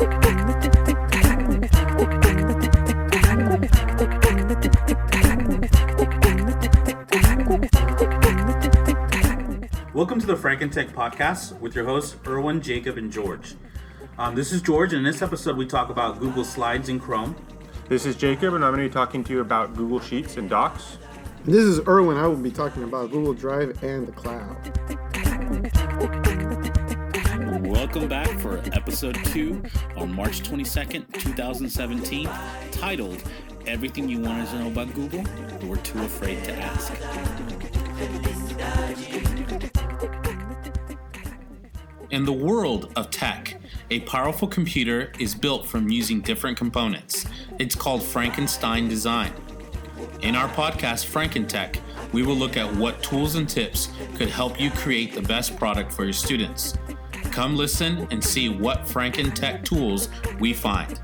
[0.00, 0.16] Welcome
[10.20, 13.56] to the Frankentech podcast with your hosts, Erwin, Jacob, and George.
[14.16, 17.36] Um, this is George, and in this episode, we talk about Google Slides in Chrome.
[17.90, 20.48] This is Jacob, and I'm going to be talking to you about Google Sheets and
[20.48, 20.96] Docs.
[21.44, 22.16] This is Erwin.
[22.16, 24.99] I will be talking about Google Drive and the cloud.
[27.92, 29.64] Welcome back for episode two
[29.96, 32.30] on March 22nd, 2017,
[32.70, 33.20] titled
[33.66, 36.92] Everything You Wanted to Know About Google, but Were Too Afraid to Ask.
[42.12, 43.60] In the world of tech,
[43.90, 47.26] a powerful computer is built from using different components.
[47.58, 49.32] It's called Frankenstein design.
[50.22, 51.80] In our podcast, Frankentech,
[52.12, 55.92] we will look at what tools and tips could help you create the best product
[55.92, 56.74] for your students.
[57.30, 60.08] Come listen and see what Frankentech tools
[60.40, 61.00] we find.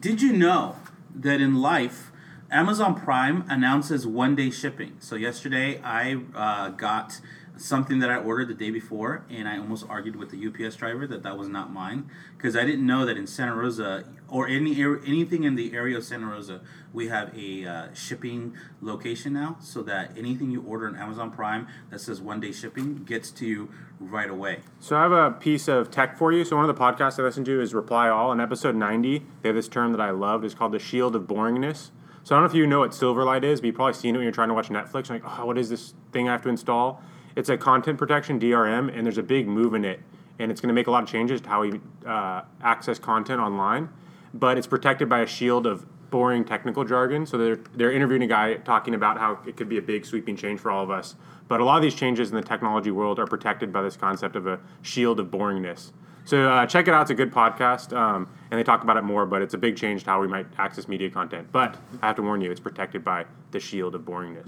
[0.00, 0.76] Did you know
[1.14, 2.10] that in life,
[2.50, 4.96] Amazon Prime announces one day shipping?
[4.98, 7.20] So, yesterday I uh, got
[7.56, 11.06] something that I ordered the day before, and I almost argued with the UPS driver
[11.06, 14.82] that that was not mine because I didn't know that in Santa Rosa or any
[14.82, 16.60] anything in the area of Santa Rosa,
[16.92, 21.66] we have a uh, shipping location now, so that anything you order on Amazon Prime
[21.90, 24.60] that says one day shipping gets to you right away.
[24.78, 26.44] So I have a piece of tech for you.
[26.44, 28.32] So one of the podcasts I listen to is Reply All.
[28.32, 30.44] In episode 90, they have this term that I loved.
[30.44, 31.90] It's called the shield of boringness.
[32.22, 34.18] So I don't know if you know what Silverlight is, but you've probably seen it
[34.18, 35.08] when you're trying to watch Netflix.
[35.08, 37.02] You're like, oh, what is this thing I have to install?
[37.36, 40.00] It's a content protection DRM, and there's a big move in it,
[40.38, 43.40] and it's going to make a lot of changes to how we uh, access content
[43.40, 43.88] online.
[44.32, 47.26] But it's protected by a shield of boring technical jargon.
[47.26, 50.36] So they're they're interviewing a guy talking about how it could be a big sweeping
[50.36, 51.14] change for all of us.
[51.48, 54.36] But a lot of these changes in the technology world are protected by this concept
[54.36, 55.92] of a shield of boringness.
[56.24, 59.02] So uh, check it out; it's a good podcast, um, and they talk about it
[59.02, 59.26] more.
[59.26, 61.48] But it's a big change to how we might access media content.
[61.50, 64.46] But I have to warn you, it's protected by the shield of boringness.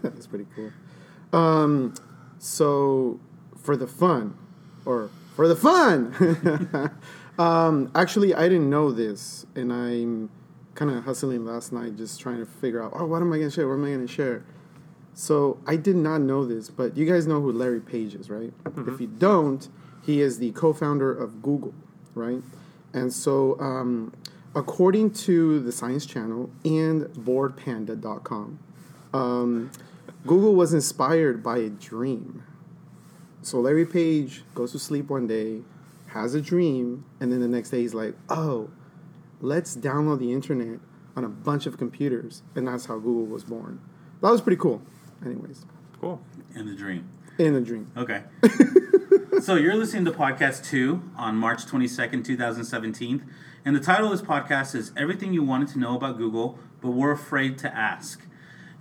[0.02, 0.72] That's pretty cool.
[1.38, 1.94] Um,
[2.38, 3.20] so
[3.56, 4.36] for the fun,
[4.84, 6.90] or for the fun,
[7.42, 10.30] um, actually, I didn't know this, and I'm
[10.74, 13.50] kind of hustling last night, just trying to figure out, oh, what am I gonna
[13.50, 13.66] share?
[13.66, 14.44] What am I gonna share?
[15.14, 18.52] So I did not know this, but you guys know who Larry Page is, right?
[18.86, 19.68] If you don't,
[20.02, 21.74] he is the co-founder of Google,
[22.14, 22.40] right?
[22.94, 24.12] And so, um,
[24.54, 28.58] according to the Science Channel and BoredPanda.com,
[29.12, 29.70] um,
[30.26, 32.44] Google was inspired by a dream.
[33.42, 35.62] So Larry Page goes to sleep one day,
[36.14, 38.70] has a dream, and then the next day he's like, "Oh,
[39.40, 40.78] let's download the internet
[41.16, 43.80] on a bunch of computers," and that's how Google was born.
[44.20, 44.82] That was pretty cool.
[45.24, 45.64] Anyways,
[46.00, 46.20] Cool.
[46.54, 47.08] In the dream.
[47.38, 47.90] in the dream.
[47.96, 48.22] Okay.
[49.40, 53.24] so you're listening to podcast two on March 22nd, 2017.
[53.64, 56.90] And the title of this podcast is Everything You Wanted to Know About Google, but
[56.90, 58.26] Were Afraid to Ask.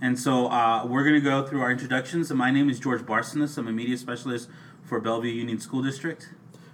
[0.02, 2.32] And so uh, we're going to go through our introductions.
[2.32, 3.56] And my name is George Barsonis.
[3.60, 4.50] I'm a media specialist
[4.84, 6.30] for Bellevue Union School District.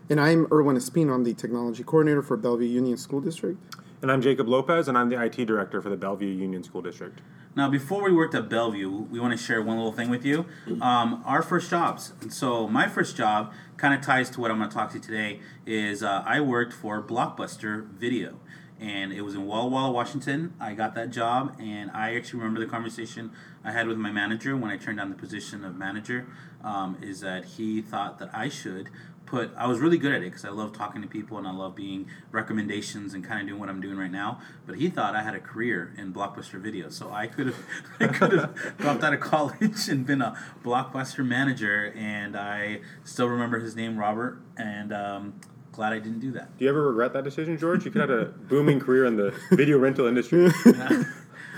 [0.10, 1.14] And I'm Erwin Espino.
[1.14, 3.60] I'm the technology coordinator for Bellevue Union School District.
[4.02, 7.20] And I'm Jacob Lopez, and I'm the IT director for the Bellevue Union School District.
[7.58, 10.46] Now, before we worked at Bellevue, we want to share one little thing with you.
[10.82, 12.14] Um, our first jobs.
[12.22, 14.96] And so, my first job kind of ties to what I'm going to talk to
[14.96, 15.42] you today.
[15.66, 18.40] Is uh, I worked for Blockbuster Video,
[18.80, 20.54] and it was in Walla Walla, Washington.
[20.58, 23.32] I got that job, and I actually remember the conversation
[23.62, 26.28] I had with my manager when I turned down the position of manager.
[26.64, 28.90] Um, is that he thought that I should
[29.28, 31.52] put I was really good at it because I love talking to people and I
[31.52, 34.40] love being recommendations and kind of doing what I'm doing right now.
[34.66, 37.60] But he thought I had a career in blockbuster video, so I could have
[38.00, 41.94] I could have dropped out of college and been a blockbuster manager.
[41.96, 45.40] And I still remember his name, Robert, and um,
[45.72, 46.58] glad I didn't do that.
[46.58, 47.86] Do you ever regret that decision, George?
[47.86, 50.50] You could have had a booming career in the video rental industry.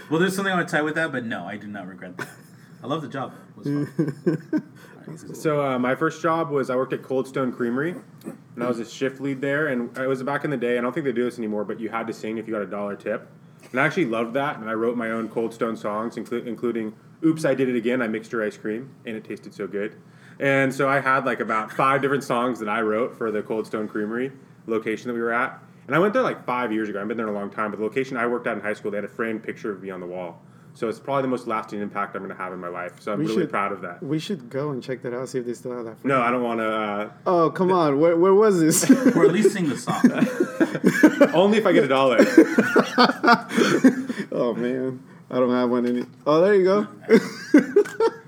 [0.09, 2.17] Well, there's something I want to tie with that, but no, I do not regret
[2.17, 2.29] that.
[2.81, 3.33] I love the job.
[3.49, 4.63] It was fun.
[5.33, 8.79] So uh, my first job was I worked at Cold Stone Creamery, and I was
[8.79, 9.67] a shift lead there.
[9.67, 10.77] And it was back in the day.
[10.77, 12.61] I don't think they do this anymore, but you had to sing if you got
[12.61, 13.27] a dollar tip.
[13.71, 14.57] And I actually loved that.
[14.57, 18.01] And I wrote my own Cold Stone songs, inclu- including "Oops, I Did It Again."
[18.01, 19.95] I mixed your ice cream, and it tasted so good.
[20.39, 23.67] And so I had like about five different songs that I wrote for the Cold
[23.67, 24.31] Stone Creamery
[24.67, 25.61] location that we were at.
[25.87, 27.01] And I went there like five years ago.
[27.01, 27.71] I've been there a long time.
[27.71, 29.81] But the location I worked at in high school, they had a framed picture of
[29.81, 30.41] me on the wall.
[30.79, 33.01] So it's probably the most lasting impact I'm going to have in my life.
[33.01, 34.01] So I'm We really should- proud of that.
[34.01, 35.27] We should go and check that out.
[35.27, 36.05] See if they still have that.
[36.05, 36.71] No, I don't want to.
[36.71, 37.99] Uh, Oh come on!
[37.99, 38.89] Where, where was this?
[39.15, 40.01] or at least sing the song.
[41.35, 42.19] only if I get a dollar.
[44.31, 46.07] oh man, I don't have one in it.
[46.25, 46.87] Oh, there you go.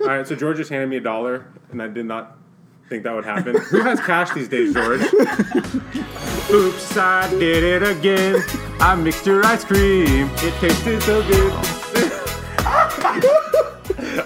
[0.01, 2.37] All right, so George just handed me a dollar, and I did not
[2.89, 3.55] think that would happen.
[3.55, 4.99] Who has cash these days, George?
[6.51, 8.43] Oops, I did it again.
[8.81, 10.29] I mixed your ice cream.
[10.33, 11.80] It tasted so good.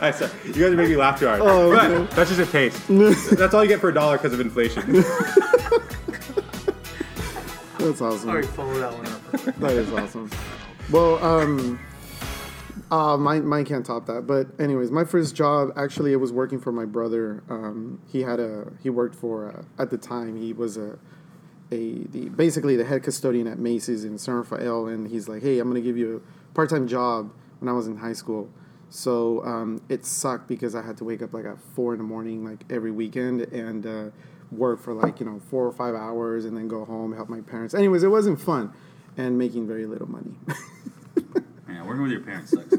[0.01, 1.41] I saw, you guys are making me laugh too hard.
[1.41, 2.15] Oh, but okay.
[2.15, 2.81] that's just a taste.
[3.37, 5.03] that's all you get for a dollar because of inflation.
[7.85, 8.29] That's awesome.
[8.29, 9.55] All right, follow that one up.
[9.59, 10.31] That is awesome.
[10.91, 11.79] Well, um,
[12.89, 14.25] uh, mine, mine can't top that.
[14.25, 17.43] But anyways, my first job actually it was working for my brother.
[17.47, 20.97] Um, he had a he worked for uh, at the time he was a
[21.71, 25.59] a the basically the head custodian at Macy's in San Rafael, and he's like, hey,
[25.59, 28.49] I'm gonna give you a part time job when I was in high school.
[28.89, 32.03] So um, it sucked because I had to wake up like at four in the
[32.05, 34.03] morning, like every weekend, and uh,
[34.51, 37.41] work for like you know four or five hours, and then go home help my
[37.41, 37.73] parents.
[37.73, 38.71] Anyways, it wasn't fun,
[39.17, 40.35] and making very little money.
[41.67, 42.73] Yeah, working with your parents sucks.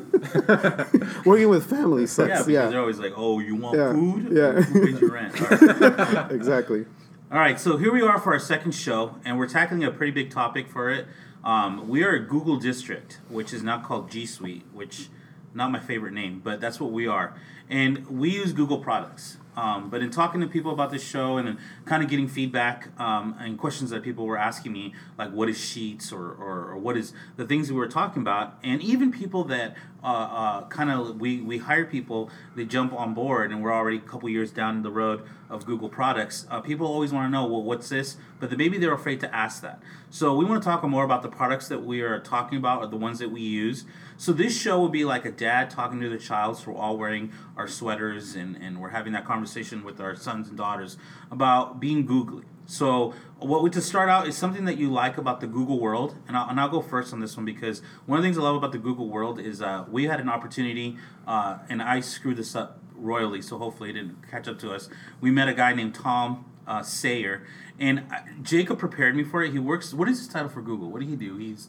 [1.27, 2.29] Working with family sucks.
[2.29, 4.29] Yeah, because Yeah, they're always like, "Oh, you want Yeah, food?
[4.33, 4.53] yeah.
[4.63, 6.31] Who pays your rent?" Right.
[6.31, 6.87] exactly.
[7.31, 10.13] All right, so here we are for our second show, and we're tackling a pretty
[10.13, 11.07] big topic for it.
[11.45, 15.09] Um, we are a Google district, which is now called G Suite, which
[15.57, 17.35] not my favorite name, but that's what we are,
[17.69, 19.39] and we use Google products.
[19.57, 21.57] Um, but in talking to people about this show and
[21.87, 25.59] kind of getting feedback um, and questions that people were asking me, like what is
[25.59, 29.45] Sheets or, or, or what is the things we were talking about, and even people
[29.45, 29.75] that
[30.05, 33.97] uh, uh, kind of we, we hire people, they jump on board, and we're already
[33.97, 36.47] a couple years down the road of Google products.
[36.51, 38.19] Uh, people always want to know, well, what's this?
[38.39, 39.81] But then maybe they're afraid to ask that.
[40.11, 42.89] So we want to talk more about the products that we are talking about, or
[42.89, 43.87] the ones that we use.
[44.19, 46.57] So this show will be like a dad talking to the child.
[46.59, 50.49] So we're all wearing our sweaters, and, and we're having that conversation with our sons
[50.49, 50.97] and daughters
[51.31, 52.45] about being googly.
[52.67, 56.17] So what we to start out is something that you like about the Google world,
[56.27, 58.43] and I'll, and I'll go first on this one because one of the things I
[58.43, 60.97] love about the Google world is uh, we had an opportunity,
[61.27, 64.89] uh, and I screwed this up royally, so hopefully it didn't catch up to us.
[65.21, 67.47] We met a guy named Tom uh, Sayer,
[67.79, 68.03] and
[68.43, 69.53] Jacob prepared me for it.
[69.53, 69.95] He works.
[69.95, 70.91] What is his title for Google?
[70.91, 71.37] What did he do?
[71.37, 71.69] He's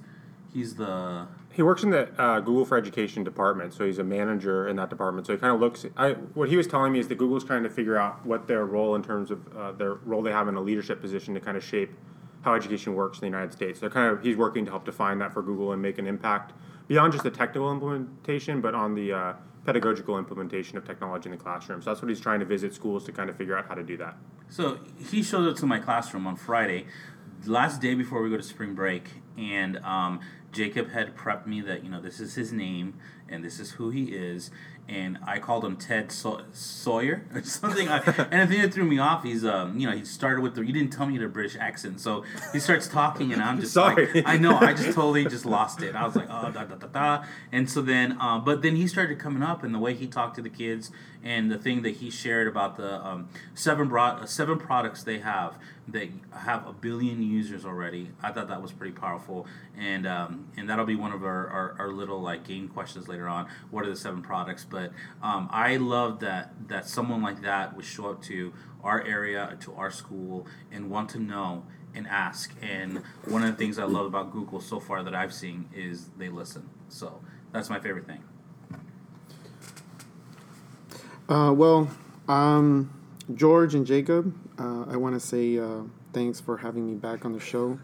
[0.52, 1.28] he's the
[1.58, 4.92] He works in the uh, Google for Education department, so he's a manager in that
[4.92, 5.26] department.
[5.26, 5.88] So he kind of looks.
[5.98, 8.64] I, what he was telling me is that Google's trying to figure out what their
[8.64, 11.58] role in terms of uh, their role they have in a leadership position to kind
[11.58, 11.90] of shape
[12.44, 13.80] how education works in the United States.
[13.80, 16.54] They're kind of he's working to help define that for Google and make an impact
[16.88, 19.34] beyond just the technical implementation, but on the uh,
[19.66, 21.82] pedagogical implementation of technology in the classroom.
[21.82, 23.84] So that's what he's trying to visit schools to kind of figure out how to
[23.84, 24.16] do that.
[24.48, 24.78] So
[25.10, 26.86] he showed up to my classroom on Friday,
[27.48, 30.20] last day before we go to spring break, and um,
[30.52, 32.96] Jacob had prepped me that you know this is his name
[33.30, 34.50] and this is who he is,
[34.88, 37.90] and I called him Ted Saw- Sawyer or something.
[37.90, 37.98] I,
[38.32, 40.66] and the thing that threw me off, he's um, you know he started with the
[40.66, 42.24] you didn't tell me he had a British accent, so
[42.54, 44.12] he starts talking and I'm just Sorry.
[44.14, 45.96] like I know I just totally just lost it.
[45.96, 48.88] I was like oh da da da da, and so then um, but then he
[48.88, 50.92] started coming up and the way he talked to the kids
[51.24, 55.58] and the thing that he shared about the um, seven bro- seven products they have
[55.88, 58.12] that have a billion users already.
[58.22, 59.48] I thought that was pretty powerful,
[59.78, 63.28] and um, and that'll be one of our, our, our little like game questions later
[63.28, 63.48] on.
[63.72, 64.66] What are the seven products?
[64.66, 64.92] But
[65.22, 68.54] um, I love that that someone like that would show up to
[68.84, 72.54] our area, to our school, and want to know and ask.
[72.62, 76.10] And one of the things I love about Google so far that I've seen is
[76.18, 76.70] they listen.
[76.90, 77.22] So
[77.52, 78.24] that's my favorite thing.
[81.30, 81.90] Uh, well,
[82.30, 82.90] um,
[83.36, 85.82] George and Jacob, uh, I want to say uh,
[86.14, 87.78] thanks for having me back on the show.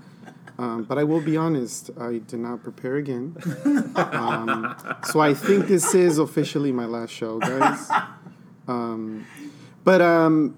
[0.57, 3.35] Um, but I will be honest, I did not prepare again.
[3.95, 4.75] Um,
[5.05, 7.89] so I think this is officially my last show, guys.
[8.67, 9.25] Um,
[9.83, 10.57] but um,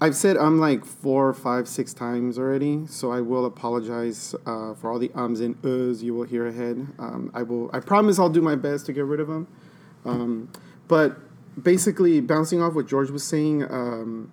[0.00, 4.90] I've said I'm like four, five, six times already, so I will apologize uh, for
[4.90, 6.86] all the ums and uhs you will hear ahead.
[6.98, 7.70] Um, I will.
[7.72, 9.46] I promise I'll do my best to get rid of them.
[10.04, 10.50] Um,
[10.88, 11.20] but
[11.62, 14.30] basically, bouncing off what George was saying, um,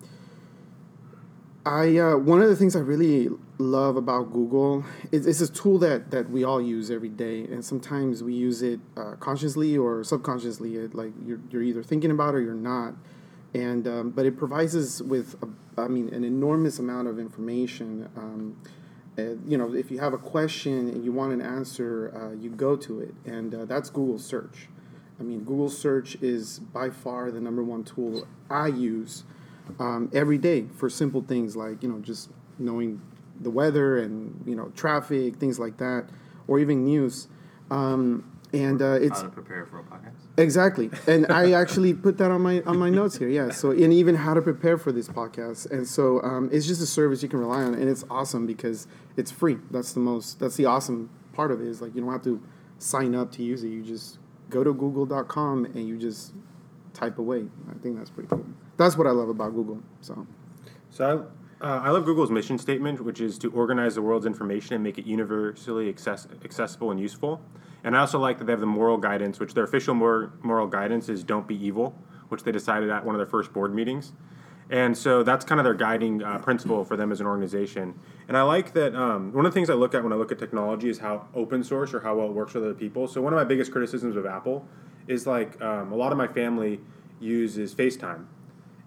[1.68, 5.78] I uh, one of the things I really love about Google is it's a tool
[5.80, 10.02] that that we all use every day, and sometimes we use it uh, consciously or
[10.02, 10.76] subconsciously.
[10.76, 12.94] It, like you're you're either thinking about it or you're not,
[13.52, 18.08] and um, but it provides us with a, I mean an enormous amount of information.
[18.16, 18.56] Um,
[19.48, 22.76] you know, if you have a question and you want an answer, uh, you go
[22.76, 24.68] to it, and uh, that's Google search.
[25.20, 29.24] I mean, Google search is by far the number one tool I use
[29.78, 33.00] um, every day for simple things like you know just knowing
[33.40, 36.06] the weather and you know traffic, things like that,
[36.46, 37.28] or even news.
[37.70, 40.14] Um, and uh, it's How to prepare for a podcast.
[40.38, 43.28] Exactly, and I actually put that on my on my notes here.
[43.28, 46.80] Yeah, so and even how to prepare for this podcast, and so um, it's just
[46.80, 49.58] a service you can rely on, and it's awesome because it's free.
[49.70, 50.40] That's the most.
[50.40, 52.42] That's the awesome part of it is like you don't have to
[52.78, 53.68] sign up to use it.
[53.68, 54.18] You just
[54.50, 56.32] go to Google.com and you just
[56.94, 57.46] type away.
[57.70, 58.46] I think that's pretty cool.
[58.76, 59.82] That's what I love about Google.
[60.00, 60.26] So
[60.90, 64.74] So I, uh, I love Google's mission statement, which is to organize the world's information
[64.74, 67.40] and make it universally access- accessible and useful.
[67.84, 70.66] And I also like that they have the moral guidance, which their official mor- moral
[70.66, 71.94] guidance is "Don't be evil,"
[72.28, 74.12] which they decided at one of their first board meetings.
[74.70, 77.98] And so that's kind of their guiding uh, principle for them as an organization.
[78.28, 80.30] And I like that um, one of the things I look at when I look
[80.30, 83.08] at technology is how open source or how well it works with other people.
[83.08, 84.66] So one of my biggest criticisms of Apple
[85.06, 86.80] is like um, a lot of my family
[87.18, 88.26] uses FaceTime.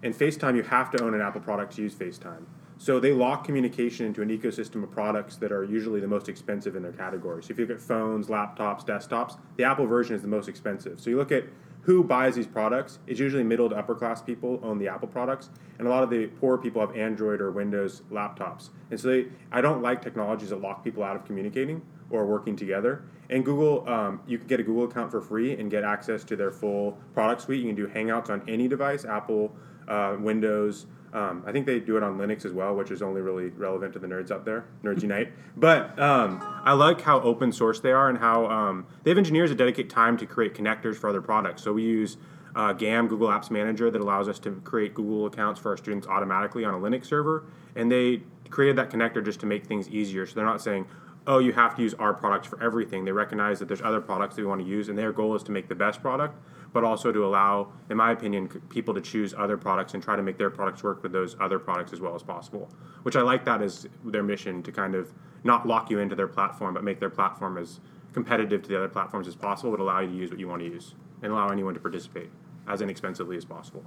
[0.04, 2.44] And FaceTime, you have to own an Apple product to use FaceTime.
[2.78, 6.74] So they lock communication into an ecosystem of products that are usually the most expensive
[6.74, 7.42] in their category.
[7.42, 11.00] So if you look at phones, laptops, desktops, the Apple version is the most expensive.
[11.00, 11.44] So you look at
[11.82, 15.50] who buys these products, it's usually middle to upper class people own the Apple products,
[15.78, 18.70] and a lot of the poor people have Android or Windows laptops.
[18.90, 22.54] And so they, I don't like technologies that lock people out of communicating or working
[22.54, 23.02] together.
[23.30, 26.36] And Google, um, you can get a Google account for free and get access to
[26.36, 27.60] their full product suite.
[27.60, 29.52] You can do Hangouts on any device, Apple,
[29.88, 30.86] uh, Windows.
[31.12, 33.92] Um, I think they do it on Linux as well, which is only really relevant
[33.92, 35.30] to the nerds out there, Nerds Unite.
[35.56, 39.50] But um, I like how open source they are and how um, they have engineers
[39.50, 41.62] that dedicate time to create connectors for other products.
[41.62, 42.16] So we use
[42.56, 46.06] uh, GAM, Google Apps Manager, that allows us to create Google accounts for our students
[46.06, 47.44] automatically on a Linux server.
[47.76, 50.24] And they created that connector just to make things easier.
[50.26, 50.86] So they're not saying,
[51.26, 53.04] oh, you have to use our products for everything.
[53.04, 55.42] They recognize that there's other products that we want to use, and their goal is
[55.44, 56.36] to make the best product
[56.72, 60.22] but also to allow, in my opinion, people to choose other products and try to
[60.22, 62.70] make their products work with those other products as well as possible.
[63.02, 65.12] Which I like that as their mission to kind of
[65.44, 67.80] not lock you into their platform, but make their platform as
[68.12, 70.60] competitive to the other platforms as possible, would allow you to use what you want
[70.60, 72.30] to use and allow anyone to participate
[72.68, 73.84] as inexpensively as possible.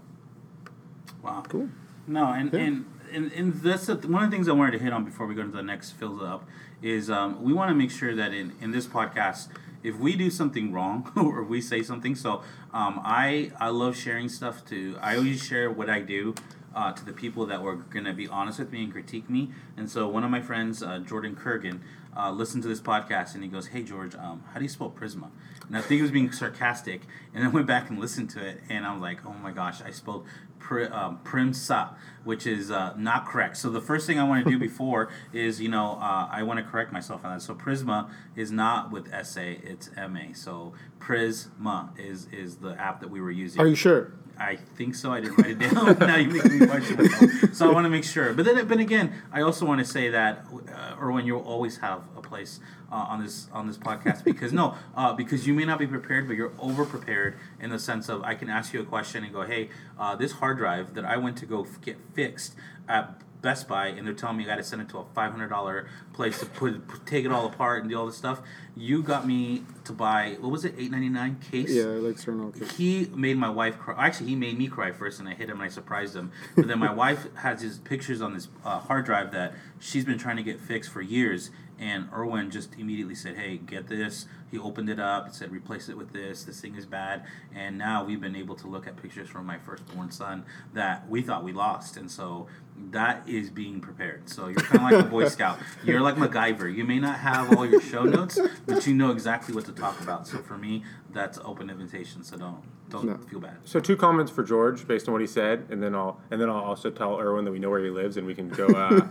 [1.24, 1.44] Wow.
[1.48, 1.70] Cool.
[2.08, 2.60] No, and, yeah.
[2.60, 5.28] and, and, and that's the, one of the things I wanted to hit on before
[5.28, 6.48] we go to the next fills up
[6.82, 9.48] is um, we want to make sure that in, in this podcast–
[9.86, 12.42] if we do something wrong or we say something, so
[12.74, 14.98] um, I I love sharing stuff to.
[15.00, 16.36] I always share what I do.
[16.76, 19.50] Uh, to the people that were going to be honest with me and critique me.
[19.78, 21.80] And so one of my friends, uh, Jordan Kurgan,
[22.18, 24.90] uh, listened to this podcast and he goes, Hey, George, um, how do you spell
[24.92, 25.30] Prisma?
[25.70, 27.04] And I think he was being sarcastic.
[27.34, 29.82] And I went back and listened to it and I was like, Oh my gosh,
[29.84, 30.26] I spelled
[30.66, 31.94] pri, um, Primsa,
[32.24, 33.56] which is uh, not correct.
[33.58, 36.58] So the first thing I want to do before is, you know, uh, I want
[36.60, 37.42] to correct myself on that.
[37.42, 40.34] So Prisma is not with SA, it's MA.
[40.34, 43.62] So Prisma is is the app that we were using.
[43.62, 44.12] Are you sure?
[44.38, 45.12] I think so.
[45.12, 45.98] I didn't write it down.
[46.00, 47.54] now you make me question myself.
[47.54, 48.34] So I want to make sure.
[48.34, 52.02] But then, but again, I also want to say that, uh, Erwin, you'll always have
[52.18, 52.60] a place
[52.92, 56.28] uh, on this on this podcast because no, uh, because you may not be prepared,
[56.28, 59.34] but you're over prepared in the sense of I can ask you a question and
[59.34, 62.56] go, hey, uh, this hard drive that I went to go f- get fixed
[62.88, 65.30] at Best Buy and they're telling me I got to send it to a five
[65.32, 68.42] hundred dollar place to put, take it all apart and do all this stuff.
[68.76, 71.70] You got me to buy what was it eight ninety nine case?
[71.70, 72.76] Yeah, like external case.
[72.76, 73.94] He made my wife cry.
[74.04, 76.32] Actually, he made me cry first, and I hit him and I surprised him.
[76.56, 80.18] But then my wife has his pictures on this uh, hard drive that she's been
[80.18, 84.60] trying to get fixed for years, and Erwin just immediately said, "Hey, get this." He
[84.60, 86.44] opened it up, and said, "Replace it with this.
[86.44, 89.58] This thing is bad." And now we've been able to look at pictures from my
[89.58, 92.48] firstborn son that we thought we lost, and so
[92.92, 94.30] that is being prepared.
[94.30, 95.60] So you're kind of like a Boy Scout.
[95.84, 96.74] You're like MacGyver.
[96.74, 100.00] You may not have all your show notes, but you know exactly what to talk
[100.02, 100.28] about.
[100.28, 102.24] So for me, that's open invitation.
[102.24, 103.18] So don't don't no.
[103.30, 103.58] feel bad.
[103.64, 106.50] So two comments for George based on what he said, and then I'll and then
[106.50, 108.68] I'll also tell Erwin that we know where he lives and we can go.
[108.68, 109.08] Uh,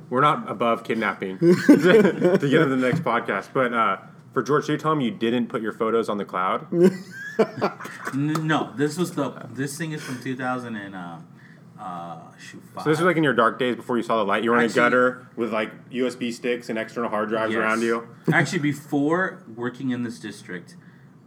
[0.10, 3.98] we're not above kidnapping to get him the next podcast, but uh,
[4.36, 6.70] for George, you tell him you didn't put your photos on the cloud?
[8.14, 10.94] no, this was the this thing is from 2000 and.
[10.94, 11.18] Uh,
[11.80, 12.84] uh, shoot, five.
[12.84, 14.44] So this was like in your dark days before you saw the light.
[14.44, 17.60] You were Actually, in a gutter with like USB sticks and external hard drives yes.
[17.60, 18.08] around you.
[18.30, 20.76] Actually, before working in this district,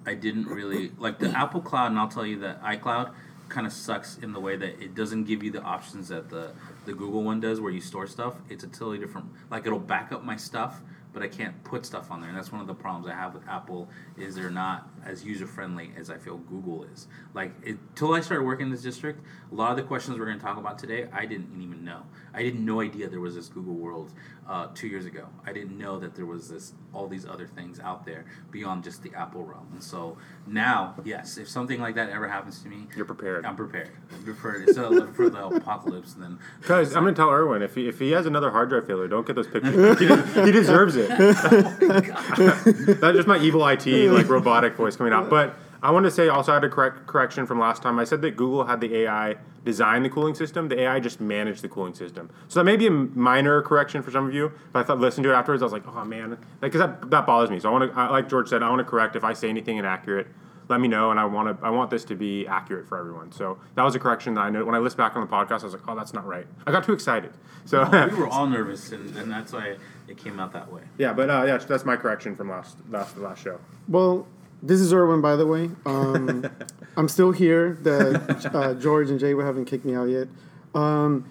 [0.06, 3.12] I didn't really like the Apple Cloud, and I'll tell you that iCloud
[3.48, 6.52] kind of sucks in the way that it doesn't give you the options that the
[6.86, 8.36] the Google one does, where you store stuff.
[8.50, 9.30] It's a totally different.
[9.50, 10.82] Like it'll back up my stuff,
[11.14, 12.30] but I can't put stuff on there.
[12.30, 13.90] And that's one of the problems I have with Apple
[14.22, 17.08] is they're not as user friendly as I feel Google is.
[17.34, 19.22] Like until I started working in this district,
[19.52, 22.04] a lot of the questions we're going to talk about today, I didn't even know.
[22.34, 24.12] I had no idea there was this Google World
[24.48, 25.28] uh, two years ago.
[25.46, 29.04] I didn't know that there was this all these other things out there beyond just
[29.04, 29.68] the Apple realm.
[29.72, 33.46] And so now, yes, if something like that ever happens to me, you're prepared.
[33.46, 33.92] I'm prepared.
[34.12, 34.74] I'm prepared.
[34.74, 38.00] So for the apocalypse, and then guys, I'm going to tell Erwin if he if
[38.00, 40.00] he has another hard drive failure, don't get those pictures.
[40.00, 40.08] he,
[40.42, 41.12] he deserves it.
[41.20, 41.20] oh
[43.00, 43.86] That's just my evil IT
[44.18, 45.56] like robotic voice coming out, but.
[45.82, 48.00] I want to say also I had a correct correction from last time.
[48.00, 50.68] I said that Google had the AI design the cooling system.
[50.68, 52.30] The AI just managed the cooling system.
[52.48, 54.52] So that may be a minor correction for some of you.
[54.74, 55.62] But I thought listen to it afterwards.
[55.62, 57.60] I was like, oh man, because like, that that bothers me.
[57.60, 59.78] So I want to, like George said, I want to correct if I say anything
[59.78, 60.28] inaccurate.
[60.70, 63.32] Let me know, and I want to I want this to be accurate for everyone.
[63.32, 65.62] So that was a correction that I know when I listened back on the podcast.
[65.62, 66.46] I was like, oh, that's not right.
[66.66, 67.34] I got too excited.
[67.66, 69.76] So we were all nervous, and, and that's why
[70.08, 70.84] it came out that way.
[70.98, 73.60] yeah, but uh, yeah, that's my correction from last last last show.
[73.88, 74.28] Well,
[74.62, 75.72] this is Erwin, by the way.
[75.86, 76.50] Um,
[76.98, 77.78] I'm still here.
[77.82, 80.28] That uh, George and Jay haven't kicked me out yet.
[80.76, 81.26] Um,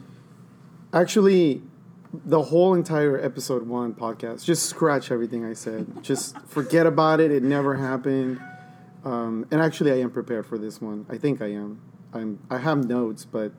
[0.92, 1.62] actually,
[2.12, 6.02] the whole entire episode one podcast, just scratch everything I said.
[6.02, 7.30] Just forget about it.
[7.30, 8.40] It never happened.
[9.04, 11.06] Um, and actually, I am prepared for this one.
[11.08, 11.80] I think I am.
[12.12, 12.38] I'm.
[12.50, 13.52] I have notes, but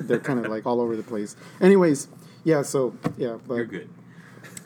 [0.00, 1.36] they're kind of like all over the place.
[1.60, 2.08] Anyways,
[2.44, 2.62] yeah.
[2.62, 3.90] So yeah, but You're good.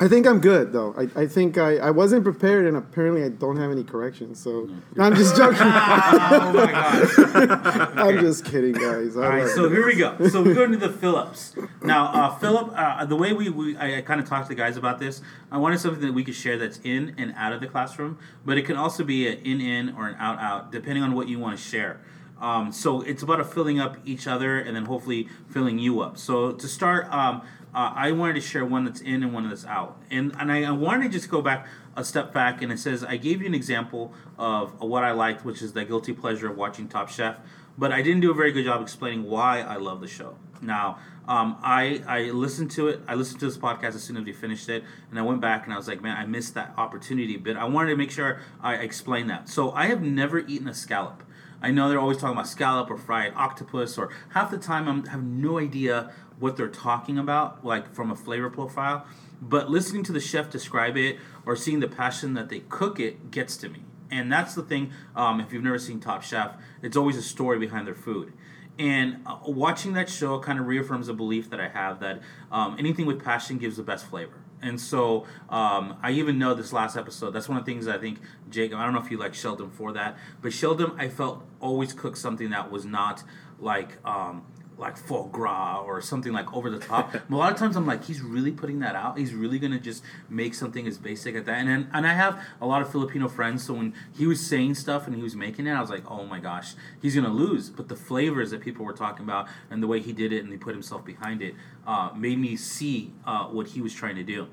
[0.01, 0.95] I think I'm good though.
[0.97, 4.39] I, I think I, I wasn't prepared and apparently I don't have any corrections.
[4.39, 5.59] So No, I'm just joking.
[5.61, 7.99] oh my god!
[7.99, 9.17] I'm just kidding, guys.
[9.17, 10.17] All right, so here we go.
[10.29, 11.55] So we're going to the Phillips.
[11.83, 14.61] Now, uh, Philip, uh, the way we, we I, I kind of talked to the
[14.61, 17.61] guys about this, I wanted something that we could share that's in and out of
[17.61, 21.03] the classroom, but it can also be an in in or an out out, depending
[21.03, 22.01] on what you want to share.
[22.41, 26.19] Um, so it's about a filling up each other and then hopefully filling you up.
[26.19, 27.43] So to start, um,
[27.79, 30.03] uh, I wanted to share one that's in and one that's out.
[30.11, 33.05] And, and I, I wanted to just go back a step back and it says,
[33.05, 36.57] I gave you an example of what I liked, which is the guilty pleasure of
[36.57, 37.37] watching Top Chef,
[37.79, 40.35] but I didn't do a very good job explaining why I love the show.
[40.61, 43.01] Now, um, I I listened to it.
[43.07, 45.65] I listened to this podcast as soon as we finished it, and I went back
[45.65, 47.37] and I was like, man, I missed that opportunity.
[47.37, 49.49] But I wanted to make sure I explained that.
[49.49, 51.23] So I have never eaten a scallop.
[51.61, 55.05] I know they're always talking about scallop or fried octopus, or half the time I'm,
[55.07, 59.07] I have no idea what they're talking about, like from a flavor profile.
[59.41, 61.17] But listening to the chef describe it
[61.47, 63.85] or seeing the passion that they cook it gets to me.
[64.11, 64.93] And that's the thing.
[65.15, 68.33] Um, if you've never seen Top Chef, it's always a story behind their food.
[68.79, 72.77] And uh, watching that show kind of reaffirms a belief that I have that um,
[72.79, 74.41] anything with passion gives the best flavor.
[74.61, 77.31] And so um, I even know this last episode.
[77.31, 78.19] That's one of the things I think
[78.51, 78.79] Jacob.
[78.79, 82.19] I don't know if you like Sheldon for that, but Sheldon I felt always cooked
[82.19, 83.23] something that was not
[83.61, 84.45] like um,
[84.79, 87.15] like foie gras or something like over the top.
[87.15, 89.19] a lot of times I'm like, he's really putting that out.
[89.19, 91.59] He's really gonna just make something as basic as that.
[91.59, 94.77] And then, and I have a lot of Filipino friends, so when he was saying
[94.77, 97.71] stuff and he was making it, I was like, oh my gosh, he's gonna lose.
[97.71, 100.53] But the flavors that people were talking about and the way he did it and
[100.53, 101.55] he put himself behind it
[101.87, 104.49] uh, made me see uh, what he was trying to do.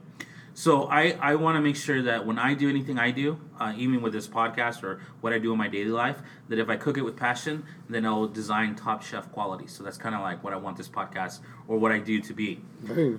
[0.58, 3.74] So I, I want to make sure that when I do anything I do, uh,
[3.76, 6.78] even with this podcast or what I do in my daily life, that if I
[6.78, 9.68] cook it with passion, then I'll design top chef quality.
[9.68, 12.34] So that's kind of like what I want this podcast or what I do to
[12.34, 12.62] be.
[12.84, 13.18] Nice.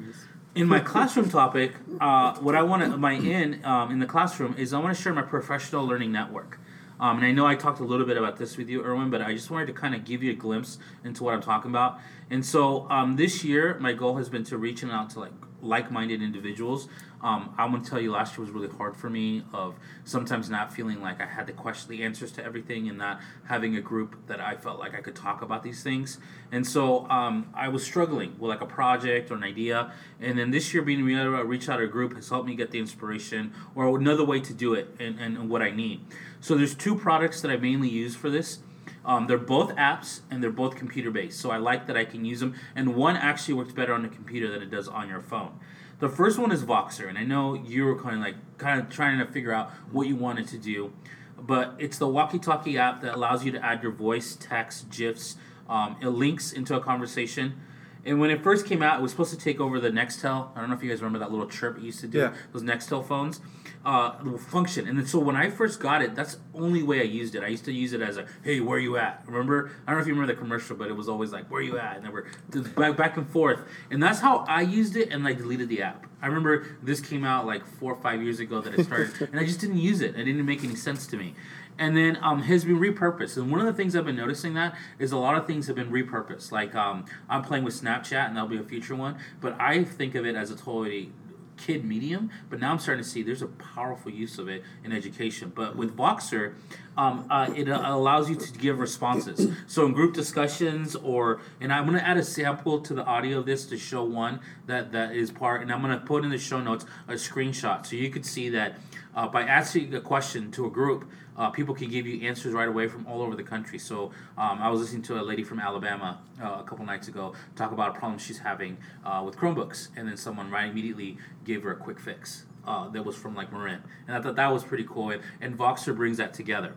[0.54, 4.54] In my classroom topic, uh, what I want to my in um, in the classroom
[4.56, 6.58] is I want to share my professional learning network.
[6.98, 9.20] Um, and I know I talked a little bit about this with you, Erwin, but
[9.20, 11.98] I just wanted to kind of give you a glimpse into what I'm talking about.
[12.30, 16.22] And so um, this year, my goal has been to reaching out to like like-minded
[16.22, 16.88] individuals.
[17.22, 19.42] Um, I'm gonna tell you, last year was really hard for me.
[19.52, 19.74] Of
[20.04, 23.76] sometimes not feeling like I had the question, the answers to everything, and not having
[23.76, 26.18] a group that I felt like I could talk about these things.
[26.52, 29.92] And so um, I was struggling with like a project or an idea.
[30.20, 32.54] And then this year, being able to reach out to a group has helped me
[32.54, 36.00] get the inspiration or another way to do it and, and what I need.
[36.40, 38.60] So there's two products that I mainly use for this.
[39.04, 42.24] Um, they're both apps and they're both computer based, so I like that I can
[42.24, 42.54] use them.
[42.74, 45.60] And one actually works better on the computer than it does on your phone.
[45.98, 48.90] The first one is Voxer, and I know you were kind of like kind of
[48.90, 50.92] trying to figure out what you wanted to do,
[51.38, 55.36] but it's the walkie-talkie app that allows you to add your voice, text, gifs.
[55.70, 57.60] Um, it links into a conversation.
[58.06, 60.50] And when it first came out, it was supposed to take over the Nextel.
[60.54, 62.18] I don't know if you guys remember that little chirp it used to do.
[62.18, 62.34] Yeah.
[62.52, 63.40] Those Nextel phones
[63.86, 64.88] uh, function.
[64.88, 67.42] And then, so when I first got it, that's the only way I used it.
[67.42, 69.22] I used to use it as a, hey, where you at?
[69.26, 69.70] Remember?
[69.86, 71.78] I don't know if you remember the commercial, but it was always like, where you
[71.78, 71.96] at?
[71.96, 72.26] And then we're
[72.74, 73.60] back, back and forth.
[73.90, 76.06] And that's how I used it, and I deleted the app.
[76.20, 79.38] I remember this came out like four or five years ago that it started, and
[79.38, 80.16] I just didn't use it.
[80.16, 81.34] It didn't make any sense to me
[81.78, 83.36] and then um, has been repurposed.
[83.36, 85.76] And one of the things I've been noticing that is a lot of things have
[85.76, 86.52] been repurposed.
[86.52, 89.16] Like um, I'm playing with Snapchat, and that'll be a future one.
[89.40, 91.12] But I think of it as a totally
[91.56, 92.30] kid medium.
[92.50, 95.52] But now I'm starting to see there's a powerful use of it in education.
[95.54, 96.54] But with Voxer,
[96.96, 99.50] um, uh, it uh, allows you to give responses.
[99.66, 103.38] So in group discussions, or and I'm going to add a sample to the audio
[103.38, 106.30] of this to show one that that is part, and I'm going to put in
[106.30, 108.78] the show notes a screenshot so you could see that
[109.14, 112.68] uh, by asking a question to a group uh, people can give you answers right
[112.68, 113.78] away from all over the country.
[113.78, 117.34] So um, I was listening to a lady from Alabama uh, a couple nights ago
[117.54, 121.62] talk about a problem she's having uh, with Chromebooks, and then someone right immediately gave
[121.62, 124.64] her a quick fix uh, that was from like Marin, and I thought that was
[124.64, 125.10] pretty cool.
[125.10, 126.74] And, and Voxer brings that together.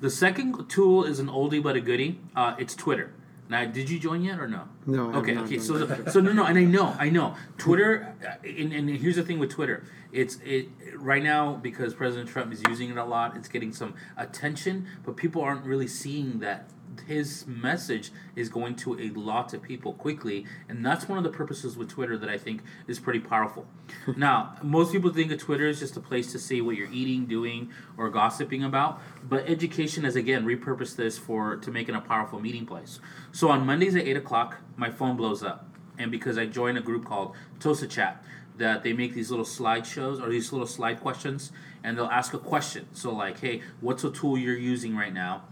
[0.00, 2.20] The second tool is an oldie but a goodie.
[2.36, 3.12] Uh, it's Twitter.
[3.48, 4.68] Now, did you join yet or no?
[4.86, 5.36] No, I Okay.
[5.38, 5.58] Okay.
[5.58, 7.34] joined So, so no, no, and I know, I know.
[7.56, 9.84] Twitter, uh, and, and here's the thing with Twitter.
[10.12, 13.36] It's it right now because President Trump is using it a lot.
[13.36, 16.68] It's getting some attention, but people aren't really seeing that
[17.08, 21.30] his message is going to a lot of people quickly, and that's one of the
[21.30, 23.66] purposes with Twitter that I think is pretty powerful.
[24.16, 27.24] now, most people think of Twitter as just a place to see what you're eating,
[27.24, 32.00] doing, or gossiping about, but education has again repurposed this for to make it a
[32.02, 33.00] powerful meeting place.
[33.32, 35.66] So on Mondays at eight o'clock, my phone blows up,
[35.96, 38.22] and because I join a group called Tosa Chat,
[38.58, 42.38] that they make these little slideshows or these little slide questions, and they'll ask a
[42.38, 42.86] question.
[42.92, 45.44] So like, hey, what's a tool you're using right now?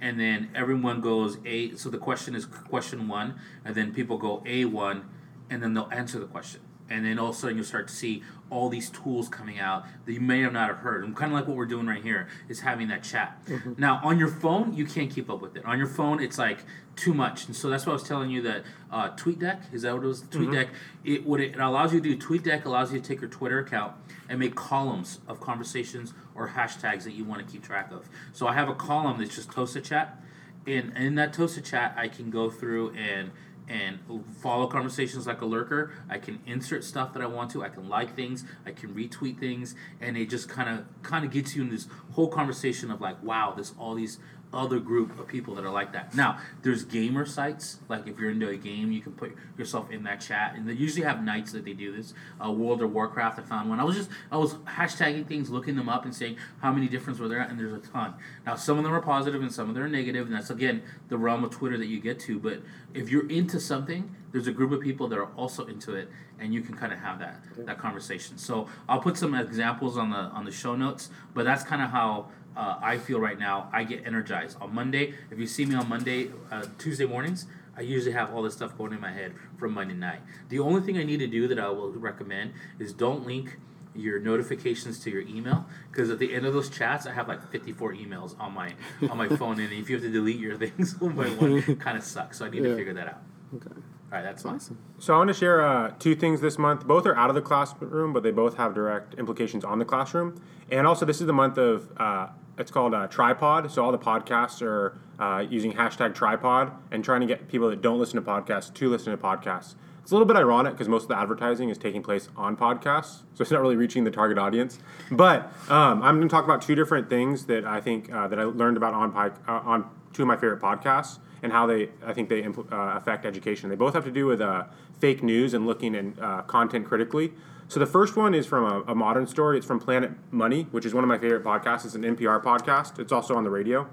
[0.00, 4.42] And then everyone goes a so the question is question one and then people go
[4.46, 5.08] a one
[5.50, 6.60] and then they'll answer the question.
[6.90, 8.22] And then all of a sudden you'll start to see
[8.54, 11.04] all these tools coming out that you may have not have heard.
[11.04, 13.36] And kind of like what we're doing right here is having that chat.
[13.76, 15.64] Now on your phone you can't keep up with it.
[15.64, 16.60] On your phone it's like
[16.94, 17.46] too much.
[17.46, 18.62] And so that's why i was telling you that
[18.92, 20.22] uh, tweetdeck is that what it was?
[20.22, 20.68] Tweetdeck
[21.04, 23.58] it what it, it allows you to do tweetdeck allows you to take your twitter
[23.58, 23.92] account
[24.28, 28.08] and make columns of conversations or hashtags that you want to keep track of.
[28.32, 30.20] So i have a column that's just tosa chat.
[30.66, 33.32] And in that tosa chat i can go through and
[33.68, 33.98] and
[34.42, 35.92] follow conversations like a lurker.
[36.08, 37.62] I can insert stuff that I want to.
[37.62, 38.44] I can like things.
[38.66, 41.88] I can retweet things, and it just kind of kind of gets you in this
[42.12, 44.18] whole conversation of like, wow, there's all these
[44.54, 46.14] other group of people that are like that.
[46.14, 47.78] Now, there's gamer sites.
[47.88, 50.72] Like if you're into a game, you can put yourself in that chat, and they
[50.72, 52.14] usually have nights that they do this.
[52.44, 53.80] Uh, World of Warcraft, I found one.
[53.80, 57.18] I was just I was hashtagging things, looking them up, and saying how many different
[57.18, 58.14] were there, and there's a ton.
[58.46, 60.82] Now, some of them are positive, and some of them are negative, and that's again
[61.08, 62.38] the realm of Twitter that you get to.
[62.38, 62.60] But
[62.92, 66.08] if you're into something, there's a group of people that are also into it,
[66.40, 68.36] and you can kind of have that that conversation.
[68.38, 71.90] So I'll put some examples on the on the show notes, but that's kind of
[71.90, 73.68] how uh, I feel right now.
[73.72, 75.14] I get energized on Monday.
[75.30, 78.76] If you see me on Monday, uh, Tuesday mornings, I usually have all this stuff
[78.76, 80.20] going in my head from Monday night.
[80.48, 83.58] The only thing I need to do that I will recommend is don't link
[83.96, 87.48] your notifications to your email because at the end of those chats I have like
[87.52, 88.74] 54 emails on my
[89.08, 91.78] on my phone and if you have to delete your things one by one it
[91.78, 93.22] kind of sucks so I need to figure that out.
[93.54, 93.80] Okay.
[94.14, 94.54] All right, that's mine.
[94.54, 94.78] Awesome.
[95.00, 96.86] So I want to share uh, two things this month.
[96.86, 100.40] Both are out of the classroom, but they both have direct implications on the classroom.
[100.70, 103.68] And also, this is the month of uh, it's called uh, Trypod.
[103.72, 107.82] So all the podcasts are uh, using hashtag Trypod and trying to get people that
[107.82, 109.74] don't listen to podcasts to listen to podcasts.
[110.02, 113.22] It's a little bit ironic because most of the advertising is taking place on podcasts,
[113.34, 114.78] so it's not really reaching the target audience.
[115.10, 118.38] But um, I'm going to talk about two different things that I think uh, that
[118.38, 122.14] I learned about on uh, on two of my favorite podcasts and how they I
[122.14, 123.68] think they impl- uh, affect education.
[123.68, 124.64] They both have to do with uh,
[124.98, 127.34] fake news and looking at uh, content critically.
[127.68, 129.58] So the first one is from a, a modern story.
[129.58, 131.84] It's from Planet Money, which is one of my favorite podcasts.
[131.84, 132.98] It's an NPR podcast.
[132.98, 133.86] It's also on the radio.